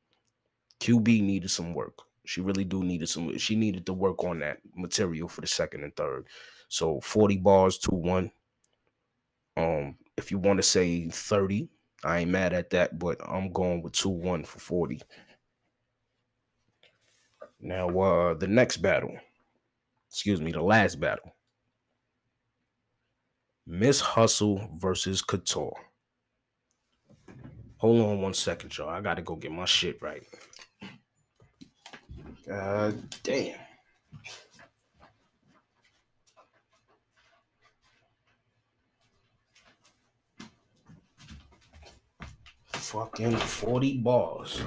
QB 0.81 1.23
needed 1.23 1.51
some 1.51 1.73
work. 1.73 2.03
She 2.25 2.41
really 2.41 2.65
do 2.65 2.83
needed 2.83 3.09
some. 3.09 3.37
She 3.39 3.57
needed 3.57 3.87
to 3.87 3.93
work 3.93 4.25
on 4.25 4.41
that 4.41 4.59
material 4.77 5.29
for 5.29 5.41
the 5.41 5.47
second 5.47 5.85
and 5.85 5.97
third. 5.97 6.27
So 6.69 7.01
40 7.01 7.39
bars, 7.39 7.79
2 7.79 7.95
1. 7.95 8.31
Um, 9.57 9.97
if 10.17 10.31
you 10.31 10.39
want 10.39 10.59
to 10.59 10.63
say 10.63 11.09
30, 11.09 11.69
I 12.05 12.19
ain't 12.21 12.31
mad 12.31 12.53
at 12.53 12.71
that, 12.71 12.99
but 12.99 13.21
I'm 13.27 13.53
going 13.53 13.83
with 13.83 13.95
2 13.95 14.09
1 14.09 14.45
for 14.45 14.59
40. 14.59 15.01
Now, 17.63 17.89
uh, 17.89 18.35
the 18.35 18.49
next 18.49 18.79
battle, 18.79 19.17
excuse 20.11 20.41
me, 20.41 20.51
the 20.51 20.61
last 20.61 20.99
battle 20.99 21.33
Miss 23.67 24.01
Hustle 24.01 24.69
versus 24.75 25.23
Couture. 25.23 25.77
Hold 27.77 28.01
on 28.01 28.21
one 28.21 28.35
second, 28.35 28.77
y'all. 28.77 28.89
I 28.89 29.01
gotta 29.01 29.23
go 29.23 29.37
get 29.37 29.53
my 29.53 29.65
shit 29.65 30.03
right. 30.03 30.25
God 32.47 33.01
damn. 33.23 33.59
Fucking 42.67 43.37
40 43.37 43.99
bars. 43.99 44.61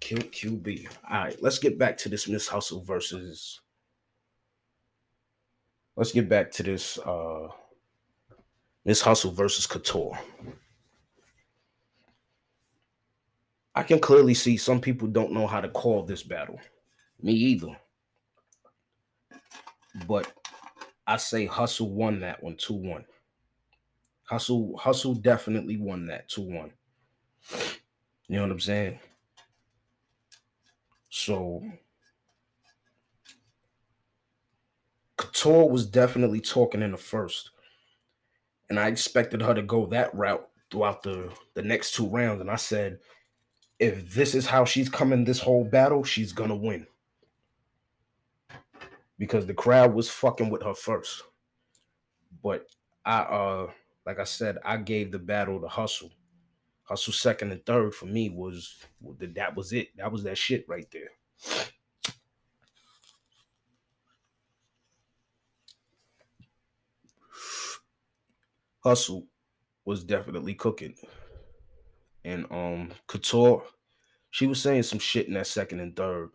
Kill 0.00 0.18
QB. 0.18 0.88
All 1.10 1.24
right, 1.24 1.42
let's 1.42 1.58
get 1.58 1.78
back 1.78 1.96
to 1.98 2.08
this 2.08 2.28
Miss 2.28 2.48
Hustle 2.48 2.82
versus. 2.82 3.60
Let's 5.96 6.12
get 6.12 6.28
back 6.28 6.50
to 6.52 6.62
this 6.62 6.98
uh 6.98 7.48
Miss 8.84 9.00
Hustle 9.00 9.32
versus 9.32 9.66
Couture. 9.66 10.18
I 13.74 13.82
can 13.82 13.98
clearly 13.98 14.32
see 14.32 14.56
some 14.56 14.80
people 14.80 15.06
don't 15.08 15.32
know 15.32 15.46
how 15.46 15.60
to 15.60 15.68
call 15.68 16.02
this 16.02 16.22
battle. 16.22 16.58
Me 17.20 17.32
either. 17.32 17.76
But 20.06 20.32
I 21.06 21.18
say 21.18 21.46
Hustle 21.46 21.90
won 21.90 22.20
that 22.20 22.42
one 22.42 22.56
2 22.56 22.72
1. 22.74 23.04
Hustle, 24.24 24.76
Hustle 24.76 25.14
definitely 25.14 25.76
won 25.76 26.06
that 26.06 26.28
2 26.28 26.42
1. 26.42 26.72
You 28.28 28.36
know 28.36 28.42
what 28.42 28.50
I'm 28.50 28.60
saying? 28.60 28.98
So 31.18 31.62
Couture 35.16 35.66
was 35.66 35.86
definitely 35.86 36.42
talking 36.42 36.82
in 36.82 36.90
the 36.90 36.98
first. 36.98 37.52
And 38.68 38.78
I 38.78 38.88
expected 38.88 39.40
her 39.40 39.54
to 39.54 39.62
go 39.62 39.86
that 39.86 40.14
route 40.14 40.46
throughout 40.70 41.02
the, 41.02 41.32
the 41.54 41.62
next 41.62 41.94
two 41.94 42.06
rounds. 42.06 42.42
And 42.42 42.50
I 42.50 42.56
said, 42.56 42.98
if 43.78 44.12
this 44.12 44.34
is 44.34 44.44
how 44.44 44.66
she's 44.66 44.90
coming 44.90 45.24
this 45.24 45.40
whole 45.40 45.64
battle, 45.64 46.04
she's 46.04 46.34
gonna 46.34 46.54
win. 46.54 46.86
Because 49.18 49.46
the 49.46 49.54
crowd 49.54 49.94
was 49.94 50.10
fucking 50.10 50.50
with 50.50 50.62
her 50.64 50.74
first. 50.74 51.22
But 52.42 52.66
I 53.06 53.20
uh 53.20 53.70
like 54.04 54.20
I 54.20 54.24
said, 54.24 54.58
I 54.66 54.76
gave 54.76 55.12
the 55.12 55.18
battle 55.18 55.62
to 55.62 55.66
hustle. 55.66 56.10
Hustle 56.86 57.12
second 57.12 57.50
and 57.50 57.66
third 57.66 57.94
for 57.94 58.06
me 58.06 58.30
was 58.30 58.76
that 59.18 59.56
was 59.56 59.72
it. 59.72 59.88
That 59.96 60.12
was 60.12 60.22
that 60.22 60.38
shit 60.38 60.68
right 60.68 60.86
there. 60.92 61.10
Hustle 68.84 69.26
was 69.84 70.04
definitely 70.04 70.54
cooking. 70.54 70.94
And 72.24 72.46
um 72.52 72.92
Couture, 73.08 73.64
she 74.30 74.46
was 74.46 74.62
saying 74.62 74.84
some 74.84 75.00
shit 75.00 75.26
in 75.26 75.34
that 75.34 75.48
second 75.48 75.80
and 75.80 75.96
third, 75.96 76.30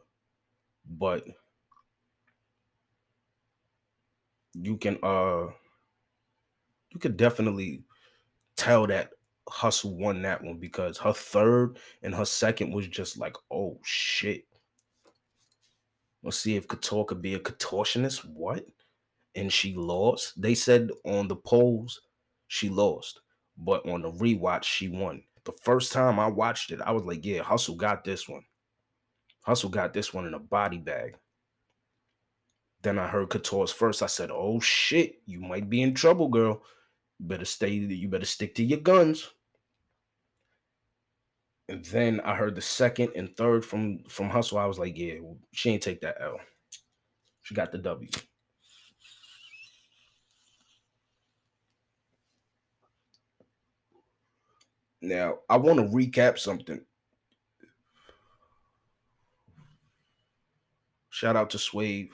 but 0.86 1.26
you 4.54 4.76
can 4.76 4.98
uh 5.02 5.48
you 6.90 7.00
could 7.00 7.16
definitely 7.16 7.86
tell 8.58 8.86
that 8.88 9.12
Hustle 9.52 9.96
won 9.98 10.22
that 10.22 10.44
one 10.44 10.58
because 10.58 10.98
her 10.98 11.14
third 11.14 11.78
and 12.02 12.16
her 12.16 12.26
second 12.26 12.74
was 12.74 12.88
just 12.88 13.18
like, 13.18 13.36
oh 13.52 13.78
shit. 13.84 14.46
Let's 16.24 16.38
see 16.38 16.56
if 16.56 16.68
Couture 16.68 17.06
could 17.06 17.22
be 17.22 17.34
a 17.34 17.40
contortionist. 17.40 18.26
What? 18.26 18.66
And 19.36 19.52
she 19.52 19.76
lost. 19.76 20.40
They 20.42 20.56
said 20.56 20.90
on 21.04 21.28
the 21.28 21.36
polls 21.36 22.02
she 22.48 22.70
lost, 22.70 23.22
but 23.58 23.88
on 23.90 24.02
the 24.04 24.12
rewatch 24.12 24.64
she 24.64 24.88
won. 24.88 25.24
The 25.44 25.52
first 25.52 25.92
time 25.92 26.20
I 26.20 26.28
watched 26.28 26.72
it, 26.72 26.82
I 26.82 26.92
was 26.92 27.04
like, 27.04 27.26
yeah, 27.26 27.42
Hustle 27.42 27.76
got 27.76 28.04
this 28.04 28.30
one. 28.30 28.44
Hustle 29.44 29.70
got 29.70 29.94
this 29.94 30.14
one 30.14 30.28
in 30.28 30.36
a 30.36 30.40
body 30.40 30.78
bag. 30.78 31.18
Then 32.84 33.00
I 33.00 33.08
heard 33.08 33.30
Couture's 33.30 33.72
first. 33.72 34.04
I 34.04 34.08
said, 34.08 34.30
oh 34.32 34.60
shit, 34.60 35.22
you 35.26 35.40
might 35.40 35.70
be 35.70 35.82
in 35.82 35.94
trouble, 35.94 36.30
girl. 36.30 36.62
Better 37.20 37.46
stay, 37.46 37.70
you 37.70 38.08
better 38.08 38.26
stick 38.26 38.56
to 38.56 38.64
your 38.64 38.80
guns. 38.80 39.30
And 41.70 41.86
then 41.86 42.20
I 42.22 42.36
heard 42.36 42.56
the 42.56 42.62
second 42.62 43.12
and 43.16 43.36
third 43.38 43.64
from 43.64 44.04
from 44.10 44.30
Hustle. 44.30 44.58
I 44.58 44.66
was 44.66 44.80
like, 44.80 44.98
yeah, 44.98 45.16
she 45.54 45.70
ain't 45.70 45.84
take 45.84 46.02
that 46.02 46.18
L. 46.20 46.40
She 47.44 47.56
got 47.56 47.72
the 47.72 47.78
W. 47.78 48.10
Now, 55.02 55.40
I 55.50 55.58
want 55.58 55.80
to 55.80 55.86
recap 55.86 56.38
something. 56.38 56.80
Shout 61.10 61.36
out 61.36 61.50
to 61.52 61.58
Swave. 61.58 62.10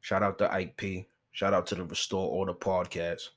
Shout 0.00 0.22
out 0.22 0.38
to 0.38 0.52
Ike 0.52 0.76
P. 0.76 1.06
Shout 1.32 1.54
out 1.54 1.66
to 1.68 1.74
the 1.74 1.84
Restore 1.84 2.30
Order 2.30 2.54
podcast. 2.54 3.28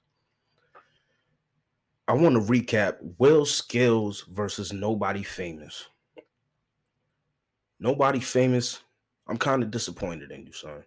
I 2.12 2.14
want 2.14 2.36
to 2.36 2.42
recap 2.42 2.98
Will 3.20 3.46
Skills 3.46 4.26
versus 4.30 4.74
Nobody 4.74 5.24
Famous. 5.24 5.88
Nobody 7.80 8.20
Famous, 8.20 8.82
I'm 9.30 9.38
kind 9.38 9.64
of 9.64 9.72
disappointed 9.72 10.30
in 10.30 10.46
you, 10.46 10.52
son. 10.52 10.84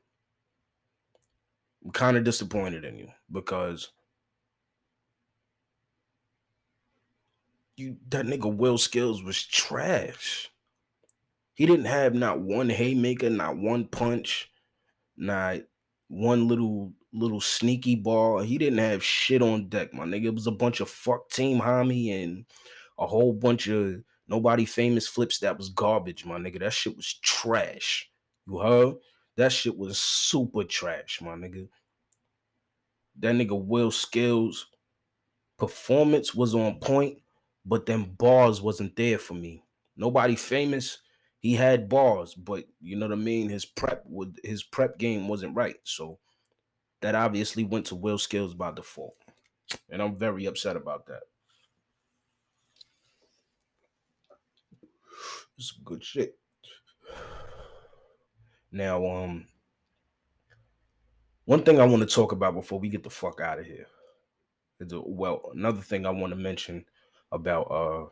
I'm 1.82 1.92
kind 1.92 2.18
of 2.18 2.24
disappointed 2.24 2.84
in 2.84 2.98
you 2.98 3.08
because 3.32 3.92
you 7.78 7.96
that 8.10 8.26
nigga 8.26 8.54
Will 8.54 8.76
Skills 8.76 9.22
was 9.22 9.42
trash. 9.42 10.50
He 11.54 11.64
didn't 11.64 11.87
have 11.87 12.12
not 12.12 12.40
one 12.40 12.68
haymaker, 12.68 13.30
not 13.30 13.56
one 13.56 13.87
punch, 13.87 14.50
not 15.16 15.60
one 16.08 16.48
little 16.48 16.92
little 17.14 17.40
sneaky 17.40 17.94
ball. 17.94 18.40
He 18.40 18.59
didn't 18.59 18.79
have 18.79 19.03
shit 19.03 19.40
on 19.40 19.68
deck, 19.68 19.94
my 19.94 20.05
nigga. 20.05 20.27
It 20.27 20.35
was 20.35 20.46
a 20.46 20.53
bunch 20.53 20.81
of 20.81 20.90
fuck 20.90 21.31
team 21.31 21.61
homie 21.61 22.22
and 22.22 22.44
a 22.98 23.07
whole 23.07 23.33
bunch 23.33 23.68
of 23.68 24.03
nobody 24.29 24.64
famous 24.64 25.07
flips 25.07 25.38
that 25.38 25.57
was 25.57 25.68
garbage, 25.70 26.24
my 26.24 26.37
nigga. 26.37 26.61
That 26.61 26.72
shit 26.72 26.96
was 26.96 27.14
trash. 27.22 28.11
You 28.46 28.59
heard? 28.59 28.94
That 29.37 29.53
shit 29.53 29.77
was 29.77 29.98
super 29.98 30.64
trash, 30.64 31.20
my 31.22 31.33
nigga. 31.35 31.68
That 33.20 33.35
nigga 33.35 33.61
Will 33.61 33.90
Skills 33.90 34.66
performance 35.59 36.35
was 36.35 36.55
on 36.55 36.81
point, 36.81 37.18
but 37.64 37.87
them 37.87 38.05
bars 38.18 38.61
wasn't 38.61 38.96
there 38.96 39.18
for 39.18 39.35
me. 39.35 39.64
Nobody 39.96 40.35
famous. 40.37 40.98
He 41.38 41.55
had 41.55 41.88
bars, 41.88 42.35
but 42.35 42.64
you 42.81 42.96
know 42.96 43.07
what 43.07 43.12
I 43.12 43.20
mean. 43.20 43.48
His 43.48 43.64
prep 43.64 44.03
would 44.07 44.40
his 44.42 44.62
prep 44.62 44.98
game 44.98 45.29
wasn't 45.29 45.55
right, 45.55 45.77
so 45.85 46.18
that 47.04 47.14
obviously 47.14 47.64
went 47.64 47.84
to 47.84 47.94
Will 47.94 48.16
Skills 48.16 48.54
by 48.54 48.70
default, 48.70 49.14
and 49.90 50.00
I'm 50.00 50.16
very 50.16 50.46
upset 50.46 50.74
about 50.74 51.04
that. 51.08 51.20
It's 55.58 55.72
good 55.84 56.02
shit. 56.02 56.38
Now, 58.72 59.06
um, 59.06 59.46
one 61.44 61.62
thing 61.62 61.78
I 61.78 61.84
want 61.84 62.08
to 62.08 62.14
talk 62.14 62.32
about 62.32 62.54
before 62.54 62.80
we 62.80 62.88
get 62.88 63.02
the 63.02 63.10
fuck 63.10 63.38
out 63.42 63.58
of 63.58 63.66
here 63.66 63.86
is 64.80 64.90
a, 64.94 65.02
well, 65.02 65.50
another 65.54 65.82
thing 65.82 66.06
I 66.06 66.10
want 66.10 66.30
to 66.30 66.38
mention 66.38 66.86
about 67.30 67.64
uh 67.64 68.06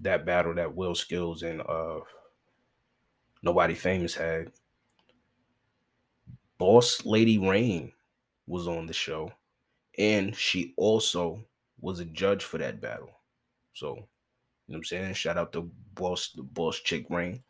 that 0.00 0.26
battle 0.26 0.54
that 0.56 0.74
Will 0.74 0.94
Skills 0.94 1.42
and 1.42 1.62
uh 1.62 2.00
Nobody 3.42 3.72
Famous 3.72 4.14
had. 4.14 4.52
Boss 6.58 7.06
Lady 7.06 7.38
Rain 7.38 7.93
was 8.46 8.68
on 8.68 8.86
the 8.86 8.92
show, 8.92 9.30
and 9.98 10.34
she 10.34 10.74
also 10.76 11.44
was 11.80 12.00
a 12.00 12.04
judge 12.04 12.44
for 12.44 12.58
that 12.58 12.80
battle. 12.80 13.10
So, 13.72 13.88
you 13.88 13.94
know 13.94 14.04
what 14.66 14.76
I'm 14.76 14.84
saying? 14.84 15.14
Shout 15.14 15.36
out 15.36 15.52
to 15.52 15.70
Boss 15.94 16.32
the 16.34 16.42
Boss 16.42 16.80
Chick 16.80 17.06
Rain. 17.10 17.42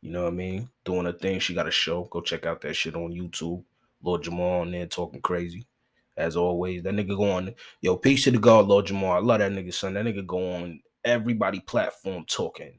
You 0.00 0.10
know 0.10 0.24
what 0.24 0.32
I 0.32 0.36
mean? 0.36 0.68
Doing 0.84 1.06
a 1.06 1.12
thing. 1.12 1.38
She 1.38 1.54
got 1.54 1.68
a 1.68 1.70
show. 1.70 2.04
Go 2.04 2.20
check 2.20 2.46
out 2.46 2.60
that 2.62 2.74
shit 2.74 2.94
on 2.94 3.12
YouTube. 3.12 3.64
Lord 4.02 4.22
Jamar 4.22 4.62
on 4.62 4.70
there 4.70 4.86
talking 4.86 5.22
crazy. 5.22 5.66
As 6.16 6.36
always, 6.36 6.82
that 6.82 6.94
nigga 6.94 7.16
go 7.16 7.30
on. 7.30 7.54
Yo, 7.80 7.96
peace 7.96 8.24
to 8.24 8.30
the 8.30 8.38
God, 8.38 8.66
Lord 8.66 8.86
Jamar. 8.86 9.16
I 9.16 9.18
love 9.18 9.38
that 9.38 9.50
nigga, 9.50 9.72
son. 9.72 9.94
That 9.94 10.04
nigga 10.04 10.26
go 10.26 10.54
on 10.54 10.80
everybody 11.04 11.60
platform 11.60 12.24
talking 12.28 12.78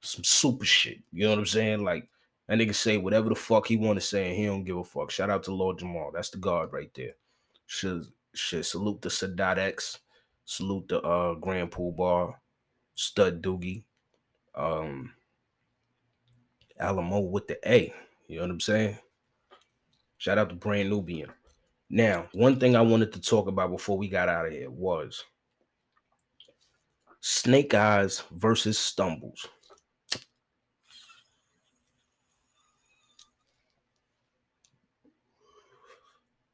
some 0.00 0.24
super 0.24 0.64
shit. 0.64 0.98
You 1.12 1.24
know 1.24 1.30
what 1.30 1.40
I'm 1.40 1.46
saying? 1.46 1.84
Like 1.84 2.08
that 2.48 2.58
nigga 2.58 2.74
say 2.74 2.96
whatever 2.96 3.28
the 3.28 3.34
fuck 3.34 3.66
he 3.66 3.76
want 3.76 4.00
to 4.00 4.04
say, 4.04 4.28
and 4.28 4.36
he 4.36 4.46
don't 4.46 4.64
give 4.64 4.78
a 4.78 4.84
fuck. 4.84 5.10
Shout 5.10 5.30
out 5.30 5.42
to 5.44 5.54
Lord 5.54 5.78
Jamar. 5.78 6.12
That's 6.12 6.30
the 6.30 6.38
guard 6.38 6.72
right 6.72 6.90
there. 6.94 7.14
Should 7.66 8.06
should 8.34 8.64
salute 8.64 9.02
the 9.02 9.10
Sadat 9.10 9.58
X. 9.58 9.98
Salute 10.46 10.88
the 10.88 11.00
uh 11.02 11.34
Grand 11.34 11.70
Puba. 11.70 12.34
Stud 12.94 13.42
Doogie. 13.42 13.84
Um 14.54 15.12
Alamo 16.80 17.20
with 17.20 17.48
the 17.48 17.58
A. 17.70 17.92
You 18.28 18.36
know 18.36 18.42
what 18.42 18.50
I'm 18.52 18.60
saying? 18.60 18.98
Shout 20.16 20.38
out 20.38 20.48
to 20.48 20.54
Brand 20.54 20.90
Nubian. 20.90 21.30
Now, 21.90 22.28
one 22.32 22.58
thing 22.58 22.76
I 22.76 22.82
wanted 22.82 23.12
to 23.12 23.20
talk 23.20 23.48
about 23.48 23.70
before 23.70 23.96
we 23.96 24.08
got 24.08 24.28
out 24.28 24.46
of 24.46 24.52
here 24.52 24.70
was 24.70 25.24
Snake 27.20 27.74
Eyes 27.74 28.22
versus 28.30 28.78
Stumbles. 28.78 29.46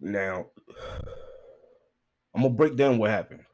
Now, 0.05 0.49
I'm 2.35 2.43
gonna 2.43 2.53
break 2.53 2.77
down 2.77 2.99
what 2.99 3.09
happened. 3.09 3.47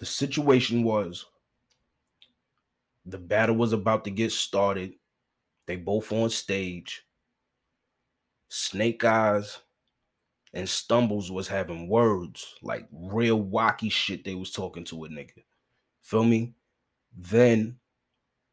The 0.00 0.04
situation 0.04 0.82
was 0.82 1.26
the 3.06 3.18
battle 3.18 3.54
was 3.54 3.72
about 3.72 4.02
to 4.04 4.10
get 4.10 4.32
started. 4.32 4.94
They 5.66 5.76
both 5.76 6.10
on 6.10 6.28
stage. 6.30 7.06
Snake 8.48 9.04
Eyes 9.04 9.60
and 10.52 10.68
Stumbles 10.68 11.30
was 11.30 11.46
having 11.46 11.88
words 11.88 12.56
like 12.60 12.88
real 12.92 13.40
wacky 13.40 13.92
shit. 13.92 14.24
They 14.24 14.34
was 14.34 14.50
talking 14.50 14.84
to 14.86 15.04
a 15.04 15.08
nigga. 15.08 15.44
Feel 16.00 16.24
me? 16.24 16.54
Then 17.16 17.78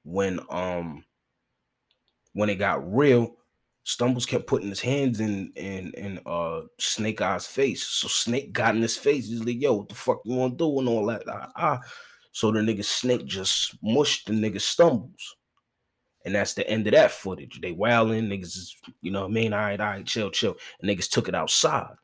when 0.04 0.40
um 0.52 1.04
when 2.34 2.52
it 2.52 2.58
got 2.58 2.96
real, 2.96 3.39
Stumbles 3.84 4.26
kept 4.26 4.48
putting 4.48 4.70
his 4.70 4.82
hands 4.82 5.20
in 5.20 5.52
in 5.56 5.92
in 5.94 6.20
uh 6.26 6.62
Snake 6.80 7.22
Eyes 7.22 7.48
face. 7.48 7.84
So 7.84 8.08
Snake 8.08 8.54
got 8.54 8.76
in 8.76 8.82
his 8.82 8.98
face. 8.98 9.28
He's 9.28 9.44
like, 9.44 9.62
yo, 9.62 9.76
what 9.76 9.90
the 9.90 9.96
fuck 9.96 10.22
you 10.26 10.36
want 10.36 10.58
to 10.58 10.66
do 10.66 10.80
and 10.80 10.90
all 10.90 11.06
that. 11.08 11.24
Ah, 11.28 11.50
ah. 11.56 11.80
So 12.32 12.52
the 12.52 12.60
nigga 12.60 12.86
Snake 12.86 13.26
just 13.26 13.76
mushed 13.82 14.28
the 14.28 14.34
nigga 14.34 14.62
Stumbles. 14.62 15.36
And 16.26 16.36
that's 16.36 16.54
the 16.54 16.70
end 16.70 16.86
of 16.86 16.94
that 16.94 17.12
footage. 17.12 17.62
They 17.62 17.72
wailing, 17.72 18.26
niggas 18.26 18.74
you 19.02 19.12
know 19.12 19.22
what 19.22 19.32
I 19.32 19.34
mean? 19.34 19.54
All 19.54 19.60
right, 19.60 19.80
all 19.80 19.88
right, 19.88 20.06
chill, 20.06 20.30
chill. 20.30 20.56
And 20.82 20.90
niggas 20.90 21.10
took 21.10 21.28
it 21.28 21.36
outside. 21.36 21.96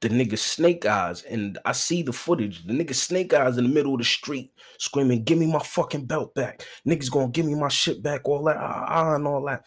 The 0.00 0.08
nigga 0.08 0.38
Snake 0.38 0.84
Eyes, 0.84 1.22
and 1.22 1.58
I 1.64 1.72
see 1.72 2.02
the 2.02 2.12
footage. 2.12 2.66
The 2.66 2.74
nigga 2.74 2.94
Snake 2.94 3.32
Eyes 3.32 3.56
in 3.56 3.64
the 3.64 3.72
middle 3.72 3.94
of 3.94 3.98
the 3.98 4.04
street 4.04 4.52
screaming, 4.78 5.24
Give 5.24 5.38
me 5.38 5.46
my 5.46 5.60
fucking 5.60 6.06
belt 6.06 6.34
back. 6.34 6.62
Niggas 6.86 7.10
gonna 7.10 7.28
give 7.28 7.46
me 7.46 7.54
my 7.54 7.68
shit 7.68 8.02
back, 8.02 8.28
all 8.28 8.44
that, 8.44 8.56
ah, 8.56 8.84
ah, 8.86 9.14
and 9.14 9.26
all 9.26 9.44
that. 9.46 9.64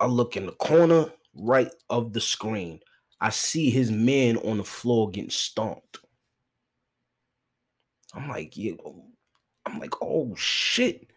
I 0.00 0.06
look 0.06 0.36
in 0.36 0.46
the 0.46 0.52
corner 0.52 1.06
right 1.34 1.70
of 1.90 2.12
the 2.12 2.20
screen. 2.20 2.80
I 3.20 3.30
see 3.30 3.70
his 3.70 3.90
man 3.90 4.36
on 4.38 4.58
the 4.58 4.64
floor 4.64 5.10
getting 5.10 5.30
stomped. 5.30 5.98
I'm 8.14 8.28
like, 8.28 8.56
yeah, 8.56 8.72
I'm 9.66 9.78
like, 9.78 9.94
oh 10.02 10.34
shit. 10.36 11.10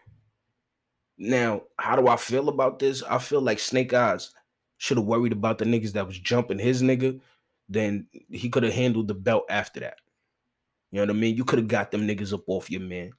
Now, 1.17 1.63
how 1.77 1.95
do 1.95 2.07
I 2.07 2.15
feel 2.15 2.49
about 2.49 2.79
this? 2.79 3.03
I 3.03 3.17
feel 3.17 3.41
like 3.41 3.59
Snake 3.59 3.93
Eyes 3.93 4.31
should 4.77 4.97
have 4.97 5.05
worried 5.05 5.31
about 5.31 5.57
the 5.57 5.65
niggas 5.65 5.93
that 5.93 6.07
was 6.07 6.19
jumping 6.19 6.59
his 6.59 6.81
nigga. 6.81 7.19
Then 7.69 8.07
he 8.29 8.49
could 8.49 8.63
have 8.63 8.73
handled 8.73 9.07
the 9.07 9.15
belt 9.15 9.45
after 9.49 9.79
that. 9.81 9.97
You 10.91 10.97
know 10.97 11.03
what 11.03 11.17
I 11.17 11.19
mean? 11.19 11.35
You 11.35 11.43
could 11.43 11.59
have 11.59 11.67
got 11.67 11.91
them 11.91 12.07
niggas 12.07 12.33
up 12.33 12.43
off 12.47 12.71
your 12.71 12.81
man. 12.81 13.11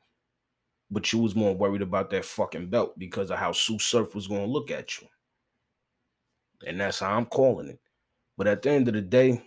But 0.90 1.12
you 1.12 1.18
was 1.18 1.34
more 1.34 1.54
worried 1.54 1.82
about 1.82 2.08
that 2.10 2.24
fucking 2.24 2.70
belt 2.70 2.98
because 2.98 3.30
of 3.30 3.38
how 3.38 3.52
Sue 3.52 3.78
Surf 3.78 4.14
was 4.14 4.26
gonna 4.26 4.46
look 4.46 4.70
at 4.70 5.00
you. 5.00 5.08
And 6.66 6.80
that's 6.80 7.00
how 7.00 7.16
I'm 7.16 7.26
calling 7.26 7.68
it. 7.68 7.80
But 8.36 8.46
at 8.46 8.62
the 8.62 8.70
end 8.70 8.88
of 8.88 8.94
the 8.94 9.00
day, 9.00 9.42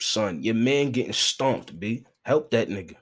son, 0.00 0.42
your 0.42 0.54
man 0.54 0.90
getting 0.90 1.12
stomped, 1.12 1.78
B. 1.78 2.04
Help 2.22 2.50
that 2.50 2.68
nigga. 2.68 2.96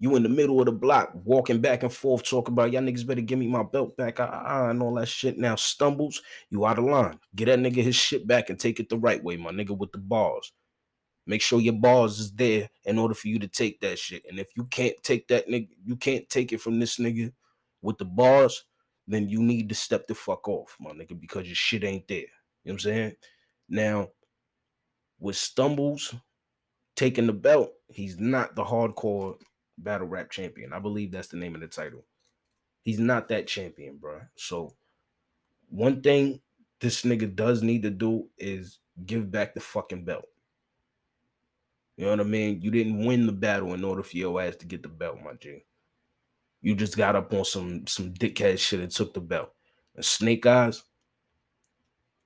You 0.00 0.16
in 0.16 0.22
the 0.22 0.28
middle 0.28 0.60
of 0.60 0.66
the 0.66 0.72
block, 0.72 1.12
walking 1.24 1.60
back 1.60 1.82
and 1.82 1.92
forth, 1.92 2.24
talking 2.24 2.52
about 2.52 2.72
y'all 2.72 2.82
niggas 2.82 3.06
better 3.06 3.20
give 3.20 3.38
me 3.38 3.46
my 3.46 3.62
belt 3.62 3.96
back, 3.96 4.20
uh, 4.20 4.24
uh, 4.24 4.66
and 4.68 4.82
all 4.82 4.94
that 4.96 5.06
shit. 5.06 5.38
Now 5.38 5.54
stumbles, 5.54 6.20
you 6.50 6.66
out 6.66 6.78
of 6.78 6.84
line. 6.84 7.18
Get 7.34 7.46
that 7.46 7.58
nigga 7.58 7.82
his 7.82 7.96
shit 7.96 8.26
back 8.26 8.50
and 8.50 8.58
take 8.58 8.80
it 8.80 8.88
the 8.88 8.98
right 8.98 9.22
way, 9.22 9.36
my 9.36 9.50
nigga, 9.50 9.76
with 9.76 9.92
the 9.92 9.98
bars. 9.98 10.52
Make 11.26 11.40
sure 11.40 11.60
your 11.60 11.74
bars 11.74 12.18
is 12.18 12.32
there 12.32 12.68
in 12.84 12.98
order 12.98 13.14
for 13.14 13.28
you 13.28 13.38
to 13.38 13.48
take 13.48 13.80
that 13.80 13.98
shit. 13.98 14.24
And 14.28 14.38
if 14.38 14.48
you 14.56 14.64
can't 14.64 14.96
take 15.02 15.26
that 15.28 15.48
nigga, 15.48 15.70
you 15.82 15.96
can't 15.96 16.28
take 16.28 16.52
it 16.52 16.60
from 16.60 16.78
this 16.80 16.98
nigga 16.98 17.32
with 17.80 17.96
the 17.96 18.04
bars, 18.04 18.64
then 19.06 19.28
you 19.28 19.42
need 19.42 19.68
to 19.68 19.74
step 19.74 20.06
the 20.06 20.14
fuck 20.14 20.48
off, 20.48 20.76
my 20.80 20.90
nigga, 20.90 21.18
because 21.18 21.46
your 21.46 21.54
shit 21.54 21.84
ain't 21.84 22.08
there. 22.08 22.18
You 22.18 22.26
know 22.66 22.72
what 22.72 22.72
I'm 22.72 22.78
saying? 22.78 23.16
Now, 23.68 24.08
with 25.18 25.36
Stumbles 25.36 26.14
taking 26.96 27.26
the 27.26 27.32
belt, 27.32 27.72
he's 27.88 28.18
not 28.18 28.56
the 28.56 28.64
hardcore 28.64 29.36
battle 29.78 30.06
rap 30.06 30.30
champion. 30.30 30.72
I 30.72 30.78
believe 30.78 31.12
that's 31.12 31.28
the 31.28 31.36
name 31.36 31.54
of 31.54 31.60
the 31.60 31.66
title. 31.66 32.04
He's 32.82 32.98
not 32.98 33.28
that 33.28 33.46
champion, 33.46 33.96
bro. 33.96 34.20
So, 34.36 34.74
one 35.68 36.02
thing 36.02 36.40
this 36.80 37.02
nigga 37.02 37.34
does 37.34 37.62
need 37.62 37.82
to 37.82 37.90
do 37.90 38.28
is 38.38 38.78
give 39.06 39.30
back 39.30 39.54
the 39.54 39.60
fucking 39.60 40.04
belt. 40.04 40.26
You 41.96 42.04
know 42.04 42.10
what 42.10 42.20
I 42.20 42.24
mean? 42.24 42.60
You 42.60 42.70
didn't 42.70 43.04
win 43.04 43.26
the 43.26 43.32
battle 43.32 43.72
in 43.74 43.84
order 43.84 44.02
for 44.02 44.16
your 44.16 44.40
ass 44.40 44.56
to 44.56 44.66
get 44.66 44.82
the 44.82 44.88
belt, 44.88 45.18
my 45.24 45.32
G. 45.34 45.64
You 46.64 46.74
just 46.74 46.96
got 46.96 47.16
up 47.16 47.34
on 47.34 47.44
some 47.44 47.86
some 47.86 48.14
dickhead 48.14 48.58
shit 48.58 48.80
and 48.80 48.90
took 48.90 49.14
the 49.14 49.20
belt. 49.20 49.52
And 49.96 50.04
Snake 50.04 50.46
Eyes, 50.46 50.82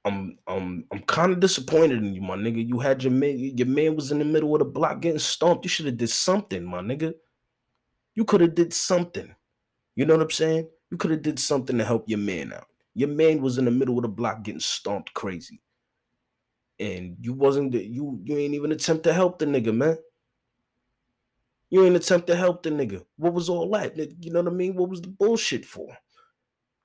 I'm 0.05 0.39
I'm 0.47 0.87
I'm 0.93 1.01
kind 1.01 1.33
of 1.33 1.41
disappointed 1.41 1.99
in 2.05 2.15
you, 2.15 2.23
my 2.23 2.37
nigga. 2.37 2.67
You 2.67 2.79
had 2.79 3.03
your 3.03 3.13
man, 3.13 3.37
your 3.39 3.67
man 3.67 3.97
was 3.97 4.13
in 4.13 4.21
the 4.21 4.25
middle 4.25 4.55
of 4.55 4.61
the 4.61 4.67
block 4.67 5.01
getting 5.03 5.19
stomped. 5.19 5.65
You 5.65 5.71
should 5.71 5.87
have 5.87 5.99
did 5.99 6.11
something, 6.11 6.65
my 6.65 6.81
nigga. 6.81 7.15
You 8.15 8.25
could 8.25 8.41
have 8.43 8.55
did 8.55 8.73
something. 8.75 9.35
You 9.97 10.07
know 10.07 10.15
what 10.17 10.25
I'm 10.25 10.31
saying? 10.31 10.69
You 10.91 10.99
could 10.99 11.11
have 11.11 11.23
did 11.23 11.41
something 11.41 11.79
to 11.79 11.85
help 11.85 12.09
your 12.09 12.19
man 12.21 12.53
out. 12.53 12.69
Your 12.95 13.09
man 13.09 13.43
was 13.43 13.59
in 13.59 13.67
the 13.67 13.73
middle 13.73 13.99
of 13.99 14.03
the 14.03 14.09
block 14.09 14.45
getting 14.45 14.61
stomped 14.61 15.15
crazy. 15.15 15.61
And 16.79 17.17
you 17.21 17.35
wasn't 17.35 17.75
you 17.75 18.21
you 18.25 18.37
ain't 18.39 18.55
even 18.55 18.73
attempt 18.73 19.05
to 19.05 19.13
help 19.13 19.41
the 19.41 19.47
nigga, 19.47 19.75
man. 19.75 19.99
You 21.71 21.85
ain't 21.85 21.97
attempt 21.97 22.27
to 22.29 22.37
help 22.37 22.63
the 22.63 22.71
nigga. 22.71 23.05
What 23.17 23.35
was 23.35 23.49
all 23.49 23.71
that? 23.71 23.97
You 23.97 24.33
know 24.33 24.43
what 24.43 24.53
I 24.53 24.57
mean? 24.57 24.75
What 24.75 24.89
was 24.89 25.03
the 25.03 25.09
bullshit 25.09 25.65
for? 25.67 25.97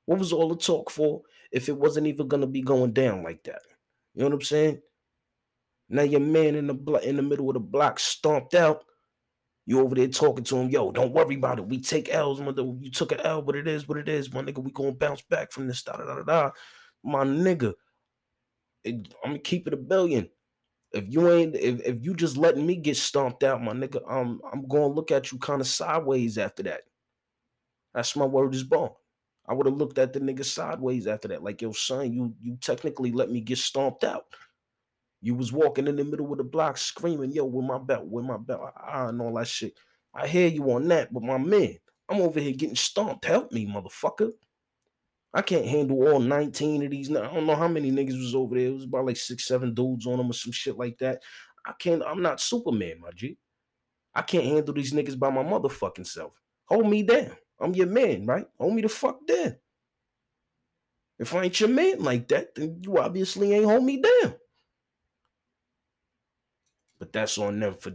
What 0.06 0.20
was 0.20 0.34
all 0.34 0.50
the 0.50 0.58
talk 0.58 0.90
for 0.90 1.22
if 1.52 1.70
it 1.70 1.78
wasn't 1.78 2.08
even 2.08 2.28
gonna 2.28 2.48
be 2.48 2.62
going 2.62 2.92
down 2.92 3.24
like 3.24 3.44
that? 3.46 3.62
You 4.14 4.22
know 4.22 4.28
what 4.28 4.36
I'm 4.36 4.42
saying? 4.42 4.82
Now 5.90 6.04
your 6.04 6.20
man 6.20 6.56
in 6.56 6.68
the 6.68 6.74
blo- 6.74 7.00
in 7.00 7.16
the 7.16 7.22
middle 7.22 7.50
of 7.50 7.54
the 7.54 7.60
block 7.60 8.00
stomped 8.00 8.54
out. 8.56 8.84
You 9.66 9.80
over 9.80 9.96
there 9.96 10.10
talking 10.10 10.44
to 10.46 10.58
him, 10.58 10.70
yo, 10.70 10.92
don't 10.92 11.14
worry 11.14 11.36
about 11.36 11.60
it. 11.60 11.68
We 11.68 11.80
take 11.80 12.14
L's, 12.14 12.42
mother. 12.42 12.64
You 12.64 12.92
took 12.92 13.14
an 13.14 13.22
L, 13.22 13.42
but 13.42 13.56
it 13.56 13.68
is 13.68 13.88
what 13.88 13.98
it 13.98 14.10
is, 14.10 14.34
my 14.34 14.42
nigga. 14.42 14.62
We 14.62 14.72
gonna 14.72 14.92
bounce 14.92 15.22
back 15.22 15.52
from 15.52 15.68
this, 15.68 15.84
da 15.84 15.94
da 15.96 16.04
da 16.04 16.24
da. 16.24 16.52
My 17.04 17.24
nigga, 17.24 17.74
it, 18.84 19.14
I'm 19.24 19.32
gonna 19.32 19.40
keep 19.40 19.68
it 19.68 19.74
a 19.74 19.78
billion. 19.78 20.30
If 20.94 21.06
you 21.12 21.28
ain't, 21.30 21.56
if, 21.56 21.82
if 21.86 22.06
you 22.06 22.14
just 22.14 22.38
letting 22.38 22.66
me 22.66 22.76
get 22.76 22.98
stomped 22.98 23.44
out, 23.44 23.64
my 23.64 23.74
nigga, 23.74 24.00
um, 24.10 24.42
I'm 24.52 24.68
gonna 24.68 24.88
look 24.88 25.12
at 25.12 25.32
you 25.32 25.40
kind 25.40 25.60
of 25.60 25.68
sideways 25.68 26.38
after 26.38 26.64
that. 26.64 26.82
That's 27.94 28.16
my 28.16 28.26
word 28.26 28.54
is 28.54 28.64
bond. 28.64 28.92
I 29.48 29.54
would 29.54 29.66
have 29.66 29.76
looked 29.76 29.98
at 29.98 30.14
the 30.14 30.20
nigga 30.20 30.46
sideways 30.46 31.08
after 31.08 31.28
that, 31.30 31.44
like 31.44 31.62
yo, 31.62 31.72
son, 31.72 32.14
you 32.14 32.36
you 32.42 32.58
technically 32.62 33.12
let 33.12 33.32
me 33.32 33.42
get 33.42 33.58
stomped 33.58 34.04
out. 34.04 34.26
You 35.22 35.36
was 35.36 35.52
walking 35.52 35.88
in 35.88 35.96
the 35.96 36.04
middle 36.04 36.32
of 36.32 36.38
the 36.38 36.44
block 36.44 36.78
screaming, 36.78 37.32
yo, 37.32 37.46
with 37.46 37.66
my 37.66 37.78
belt, 37.78 38.06
with 38.06 38.26
my 38.26 38.38
belt, 38.38 38.72
ah, 38.78 39.08
and 39.08 39.22
all 39.22 39.34
that 39.36 39.48
shit. 39.48 39.74
I 40.14 40.28
hear 40.28 40.48
you 40.48 40.72
on 40.72 40.88
that, 40.90 41.14
but 41.14 41.24
my 41.24 41.38
man, 41.38 41.78
I'm 42.10 42.22
over 42.22 42.40
here 42.40 42.54
getting 42.54 42.76
stomped. 42.76 43.26
Help 43.26 43.52
me, 43.52 43.66
motherfucker. 43.66 44.32
I 45.34 45.42
can't 45.42 45.66
handle 45.66 46.08
all 46.08 46.20
19 46.20 46.84
of 46.84 46.92
these. 46.92 47.10
I 47.10 47.34
don't 47.34 47.48
know 47.48 47.56
how 47.56 47.68
many 47.68 47.92
niggas 47.92 48.18
was 48.18 48.36
over 48.36 48.56
there. 48.56 48.68
It 48.68 48.74
was 48.74 48.84
about 48.84 49.06
like 49.06 49.18
six, 49.18 49.48
seven 49.48 49.74
dudes 49.74 50.06
on 50.06 50.18
them 50.18 50.30
or 50.30 50.34
some 50.34 50.52
shit 50.52 50.78
like 50.78 50.98
that. 51.00 51.24
I 51.66 51.74
can't, 51.80 52.04
I'm 52.06 52.22
not 52.22 52.40
Superman, 52.40 53.00
my 53.02 53.10
G. 53.16 53.38
I 54.14 54.22
can't 54.22 54.46
handle 54.46 54.74
these 54.74 54.94
niggas 54.94 55.18
by 55.18 55.32
my 55.32 55.44
motherfucking 55.44 56.06
self. 56.06 56.40
Hold 56.66 56.88
me 56.88 57.02
down. 57.02 57.32
I'm 57.60 57.74
your 57.74 57.88
man, 57.88 58.26
right? 58.26 58.46
Hold 58.60 58.76
me 58.76 58.84
the 58.84 58.90
fuck 58.90 59.26
down. 59.26 59.56
If 61.18 61.34
I 61.34 61.44
ain't 61.44 61.60
your 61.60 61.70
man 61.70 62.00
like 62.00 62.28
that, 62.28 62.54
then 62.56 62.80
you 62.82 62.98
obviously 62.98 63.54
ain't 63.54 63.66
hold 63.66 63.84
me 63.84 64.02
down. 64.02 64.36
But 67.00 67.12
that's 67.12 67.38
on 67.38 67.60
them 67.60 67.76
for 67.76 67.92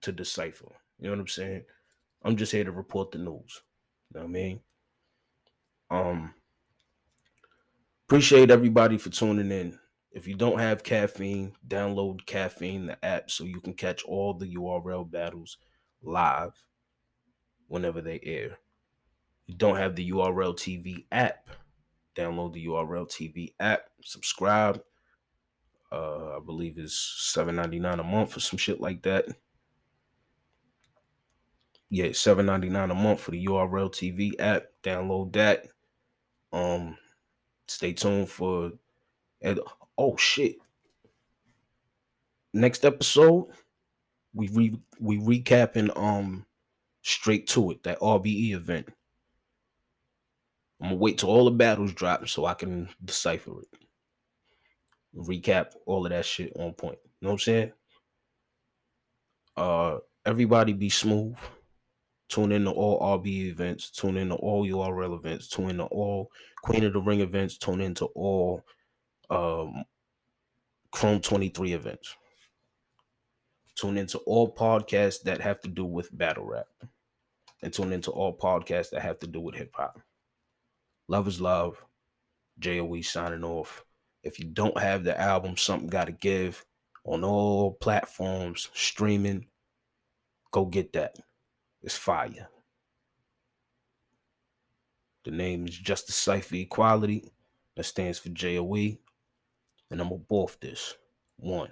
to 0.00 0.12
decipher. 0.12 0.72
You 0.98 1.06
know 1.06 1.10
what 1.10 1.20
I'm 1.20 1.28
saying? 1.28 1.64
I'm 2.22 2.36
just 2.36 2.52
here 2.52 2.64
to 2.64 2.72
report 2.72 3.10
the 3.10 3.18
news. 3.18 3.62
You 4.10 4.20
know 4.20 4.20
what 4.20 4.24
I 4.24 4.26
mean? 4.26 4.60
Um 5.90 6.34
appreciate 8.12 8.50
everybody 8.50 8.98
for 8.98 9.08
tuning 9.08 9.50
in. 9.50 9.78
If 10.10 10.28
you 10.28 10.34
don't 10.34 10.58
have 10.58 10.82
caffeine, 10.82 11.54
download 11.66 12.26
caffeine, 12.26 12.84
the 12.84 13.02
app, 13.02 13.30
so 13.30 13.44
you 13.44 13.58
can 13.58 13.72
catch 13.72 14.04
all 14.04 14.34
the 14.34 14.54
URL 14.54 15.10
battles 15.10 15.56
live 16.02 16.52
whenever 17.68 18.02
they 18.02 18.20
air. 18.22 18.58
You 19.46 19.54
don't 19.54 19.78
have 19.78 19.96
the 19.96 20.10
URL 20.10 20.54
TV 20.54 21.06
app, 21.10 21.48
download 22.14 22.52
the 22.52 22.66
URL 22.66 23.08
TV 23.08 23.54
app, 23.58 23.84
subscribe, 24.04 24.82
uh, 25.90 26.36
I 26.36 26.40
believe 26.44 26.76
is 26.76 26.94
seven 26.94 27.56
ninety 27.56 27.78
nine 27.78 27.98
a 27.98 28.04
month 28.04 28.36
or 28.36 28.40
some 28.40 28.58
shit 28.58 28.78
like 28.78 29.00
that. 29.04 29.24
Yeah, 31.88 32.12
seven 32.12 32.44
ninety 32.44 32.68
nine 32.68 32.90
a 32.90 32.94
month 32.94 33.20
for 33.20 33.30
the 33.30 33.46
URL 33.46 33.90
TV 33.90 34.32
app. 34.38 34.64
Download 34.82 35.32
that. 35.32 35.68
Um, 36.52 36.98
stay 37.72 37.92
tuned 37.92 38.28
for. 38.28 38.72
And 39.40 39.60
oh 39.98 40.16
shit! 40.16 40.56
Next 42.52 42.84
episode, 42.84 43.48
we 44.34 44.48
re 44.48 44.76
we 45.00 45.18
recapping 45.18 45.96
um 45.96 46.46
straight 47.02 47.48
to 47.48 47.70
it 47.72 47.82
that 47.82 48.00
RBE 48.00 48.52
event. 48.52 48.88
I'm 50.80 50.90
gonna 50.90 51.00
wait 51.00 51.18
till 51.18 51.30
all 51.30 51.44
the 51.44 51.50
battles 51.50 51.92
drop 51.92 52.28
so 52.28 52.44
I 52.44 52.54
can 52.54 52.88
decipher 53.04 53.60
it 53.60 53.68
recap 55.16 55.72
all 55.86 56.06
of 56.06 56.10
that 56.10 56.24
shit 56.24 56.52
on 56.56 56.72
point. 56.72 56.98
You 57.20 57.26
know 57.26 57.30
what 57.30 57.32
I'm 57.34 57.38
saying? 57.38 57.72
Uh 59.56 59.98
everybody 60.24 60.72
be 60.72 60.88
smooth. 60.88 61.36
Tune 62.32 62.52
in 62.52 62.64
to 62.64 62.70
all 62.70 62.98
RB 63.18 63.26
events, 63.26 63.90
tune 63.90 64.16
in 64.16 64.30
to 64.30 64.36
all 64.36 64.66
URL 64.66 65.14
events, 65.14 65.48
tune 65.48 65.68
in 65.68 65.76
to 65.76 65.84
all 65.84 66.30
Queen 66.62 66.82
of 66.82 66.94
the 66.94 66.98
Ring 66.98 67.20
events, 67.20 67.58
tune 67.58 67.82
in 67.82 67.92
to 67.96 68.06
all 68.06 68.64
um 69.28 69.84
Chrome 70.90 71.20
23 71.20 71.74
events. 71.74 72.16
Tune 73.74 73.98
into 73.98 74.16
all 74.20 74.54
podcasts 74.54 75.20
that 75.24 75.42
have 75.42 75.60
to 75.60 75.68
do 75.68 75.84
with 75.84 76.16
battle 76.16 76.46
rap. 76.46 76.68
And 77.62 77.70
tune 77.70 77.92
into 77.92 78.10
all 78.10 78.34
podcasts 78.34 78.90
that 78.92 79.02
have 79.02 79.18
to 79.18 79.26
do 79.26 79.40
with 79.40 79.54
hip 79.54 79.72
hop. 79.74 80.00
Love 81.08 81.28
is 81.28 81.38
love. 81.38 81.84
JOE 82.58 83.02
signing 83.02 83.44
off. 83.44 83.84
If 84.22 84.38
you 84.38 84.46
don't 84.46 84.78
have 84.78 85.04
the 85.04 85.20
album, 85.20 85.58
something 85.58 85.88
got 85.88 86.06
to 86.06 86.12
give 86.12 86.64
on 87.04 87.24
all 87.24 87.74
platforms, 87.74 88.70
streaming, 88.72 89.48
go 90.50 90.64
get 90.64 90.94
that. 90.94 91.18
It's 91.82 91.96
fire. 91.96 92.48
The 95.24 95.30
name 95.30 95.66
is 95.66 95.76
Justice 95.76 96.16
Cipher 96.16 96.56
Equality. 96.56 97.32
That 97.76 97.84
stands 97.84 98.18
for 98.18 98.28
JOE. 98.28 98.98
And 99.90 100.00
I'm 100.00 100.08
to 100.08 100.14
this. 100.60 100.94
One. 101.36 101.70